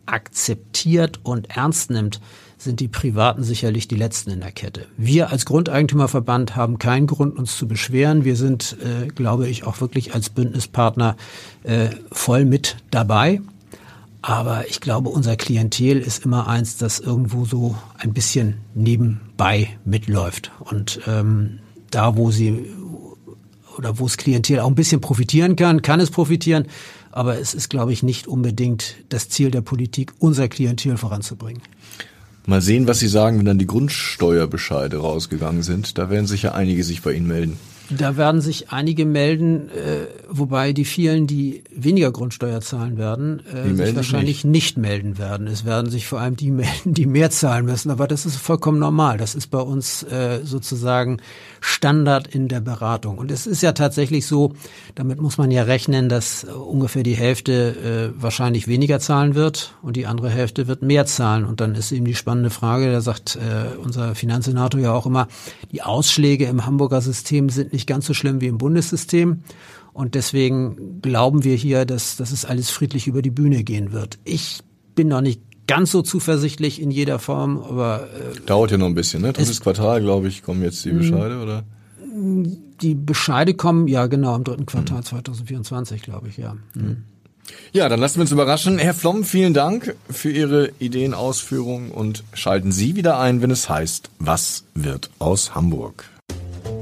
akzeptiert 0.06 1.20
und 1.22 1.56
ernst 1.56 1.90
nimmt, 1.90 2.20
sind 2.58 2.80
die 2.80 2.88
Privaten 2.88 3.42
sicherlich 3.42 3.88
die 3.88 3.96
Letzten 3.96 4.30
in 4.30 4.40
der 4.40 4.52
Kette. 4.52 4.86
Wir 4.98 5.30
als 5.30 5.46
Grundeigentümerverband 5.46 6.56
haben 6.56 6.78
keinen 6.78 7.06
Grund, 7.06 7.38
uns 7.38 7.56
zu 7.56 7.66
beschweren. 7.66 8.24
Wir 8.24 8.36
sind, 8.36 8.76
äh, 8.82 9.06
glaube 9.08 9.48
ich, 9.48 9.64
auch 9.64 9.80
wirklich 9.80 10.14
als 10.14 10.28
Bündnispartner 10.28 11.16
voll 12.10 12.46
mit 12.46 12.76
dabei. 12.90 13.42
Aber 14.22 14.68
ich 14.68 14.80
glaube, 14.80 15.08
unser 15.08 15.36
Klientel 15.36 15.98
ist 15.98 16.24
immer 16.24 16.46
eins, 16.46 16.76
das 16.76 17.00
irgendwo 17.00 17.44
so 17.44 17.76
ein 17.98 18.12
bisschen 18.12 18.58
nebenbei 18.74 19.78
mitläuft. 19.84 20.50
Und 20.60 21.00
ähm, 21.06 21.60
da, 21.90 22.16
wo 22.16 22.30
sie 22.30 22.66
oder 23.76 23.98
wo 23.98 24.06
es 24.06 24.18
Klientel 24.18 24.60
auch 24.60 24.68
ein 24.68 24.74
bisschen 24.74 25.00
profitieren 25.00 25.56
kann, 25.56 25.80
kann 25.80 26.00
es 26.00 26.10
profitieren. 26.10 26.66
Aber 27.12 27.38
es 27.38 27.54
ist, 27.54 27.70
glaube 27.70 27.92
ich, 27.92 28.02
nicht 28.02 28.26
unbedingt 28.26 28.96
das 29.08 29.28
Ziel 29.28 29.50
der 29.50 29.62
Politik, 29.62 30.12
unser 30.18 30.48
Klientel 30.48 30.96
voranzubringen. 30.96 31.62
Mal 32.46 32.60
sehen, 32.60 32.86
was 32.86 32.98
Sie 32.98 33.08
sagen, 33.08 33.38
wenn 33.38 33.46
dann 33.46 33.58
die 33.58 33.66
Grundsteuerbescheide 33.66 34.98
rausgegangen 34.98 35.62
sind. 35.62 35.98
Da 35.98 36.10
werden 36.10 36.26
sicher 36.26 36.54
einige 36.54 36.84
sich 36.84 37.02
bei 37.02 37.12
Ihnen 37.12 37.26
melden. 37.26 37.58
Da 37.90 38.16
werden 38.16 38.40
sich 38.40 38.70
einige 38.70 39.04
melden, 39.04 39.68
äh, 39.70 40.06
wobei 40.28 40.72
die 40.72 40.84
vielen, 40.84 41.26
die 41.26 41.64
weniger 41.74 42.12
Grundsteuer 42.12 42.60
zahlen 42.60 42.96
werden, 42.96 43.42
äh, 43.52 43.74
sich 43.74 43.96
wahrscheinlich 43.96 44.44
nicht. 44.44 44.76
nicht. 44.76 44.78
melden 44.78 45.18
werden. 45.18 45.48
Es 45.48 45.64
werden 45.64 45.90
sich 45.90 46.06
vor 46.06 46.20
allem 46.20 46.36
die 46.36 46.50
melden, 46.50 46.94
die 46.94 47.06
mehr 47.06 47.30
zahlen 47.30 47.64
müssen. 47.64 47.90
Aber 47.90 48.06
das 48.06 48.26
ist 48.26 48.36
vollkommen 48.36 48.78
normal. 48.78 49.18
Das 49.18 49.34
ist 49.34 49.48
bei 49.48 49.58
uns 49.58 50.04
äh, 50.04 50.40
sozusagen 50.44 51.20
Standard 51.60 52.28
in 52.28 52.48
der 52.48 52.60
Beratung. 52.60 53.18
Und 53.18 53.30
es 53.30 53.46
ist 53.46 53.62
ja 53.62 53.72
tatsächlich 53.72 54.26
so, 54.26 54.52
damit 54.94 55.20
muss 55.20 55.36
man 55.36 55.50
ja 55.50 55.64
rechnen, 55.64 56.08
dass 56.08 56.44
ungefähr 56.44 57.02
die 57.02 57.16
Hälfte 57.16 58.12
äh, 58.14 58.22
wahrscheinlich 58.22 58.68
weniger 58.68 59.00
zahlen 59.00 59.34
wird 59.34 59.74
und 59.82 59.96
die 59.96 60.06
andere 60.06 60.30
Hälfte 60.30 60.68
wird 60.68 60.82
mehr 60.82 61.06
zahlen. 61.06 61.44
Und 61.44 61.60
dann 61.60 61.74
ist 61.74 61.90
eben 61.90 62.04
die 62.04 62.14
spannende 62.14 62.50
Frage, 62.50 62.92
da 62.92 63.00
sagt 63.00 63.36
äh, 63.36 63.76
unser 63.78 64.14
Finanzsenator 64.14 64.80
ja 64.80 64.92
auch 64.92 65.06
immer, 65.06 65.26
die 65.72 65.82
Ausschläge 65.82 66.44
im 66.46 66.66
Hamburger 66.66 67.00
System 67.00 67.48
sind 67.48 67.72
nicht 67.72 67.79
nicht 67.80 67.86
ganz 67.86 68.06
so 68.06 68.14
schlimm 68.14 68.40
wie 68.40 68.46
im 68.46 68.58
Bundessystem. 68.58 69.42
Und 69.92 70.14
deswegen 70.14 71.00
glauben 71.02 71.44
wir 71.44 71.56
hier, 71.56 71.84
dass, 71.84 72.16
dass 72.16 72.30
es 72.30 72.44
alles 72.44 72.70
friedlich 72.70 73.06
über 73.06 73.22
die 73.22 73.30
Bühne 73.30 73.64
gehen 73.64 73.92
wird. 73.92 74.18
Ich 74.24 74.60
bin 74.94 75.08
noch 75.08 75.20
nicht 75.20 75.40
ganz 75.66 75.90
so 75.90 76.02
zuversichtlich 76.02 76.80
in 76.80 76.90
jeder 76.90 77.18
Form, 77.18 77.58
aber 77.62 78.08
äh, 78.14 78.40
dauert 78.46 78.70
ja 78.70 78.78
noch 78.78 78.86
ein 78.86 78.94
bisschen, 78.94 79.22
ne? 79.22 79.32
Drittes 79.32 79.60
Quartal, 79.60 80.00
glaube 80.00 80.28
ich, 80.28 80.42
kommen 80.42 80.62
jetzt 80.62 80.84
die 80.84 80.90
Bescheide, 80.90 81.40
oder? 81.40 81.64
Die 82.82 82.94
Bescheide 82.94 83.54
kommen, 83.54 83.88
ja 83.88 84.06
genau, 84.06 84.36
im 84.36 84.44
dritten 84.44 84.66
Quartal 84.66 84.98
mhm. 84.98 85.04
2024, 85.04 86.02
glaube 86.02 86.28
ich, 86.28 86.36
ja. 86.36 86.56
Mhm. 86.74 87.04
Ja, 87.72 87.88
dann 87.88 88.00
lassen 88.00 88.16
wir 88.16 88.22
uns 88.22 88.32
überraschen. 88.32 88.78
Herr 88.78 88.94
Flom, 88.94 89.24
vielen 89.24 89.54
Dank 89.54 89.96
für 90.08 90.30
Ihre 90.30 90.70
Ideenausführung 90.78 91.90
und 91.90 92.24
schalten 92.32 92.72
Sie 92.72 92.96
wieder 92.96 93.18
ein, 93.18 93.42
wenn 93.42 93.50
es 93.50 93.68
heißt, 93.68 94.10
was 94.18 94.64
wird 94.74 95.10
aus 95.18 95.54
Hamburg? 95.54 96.04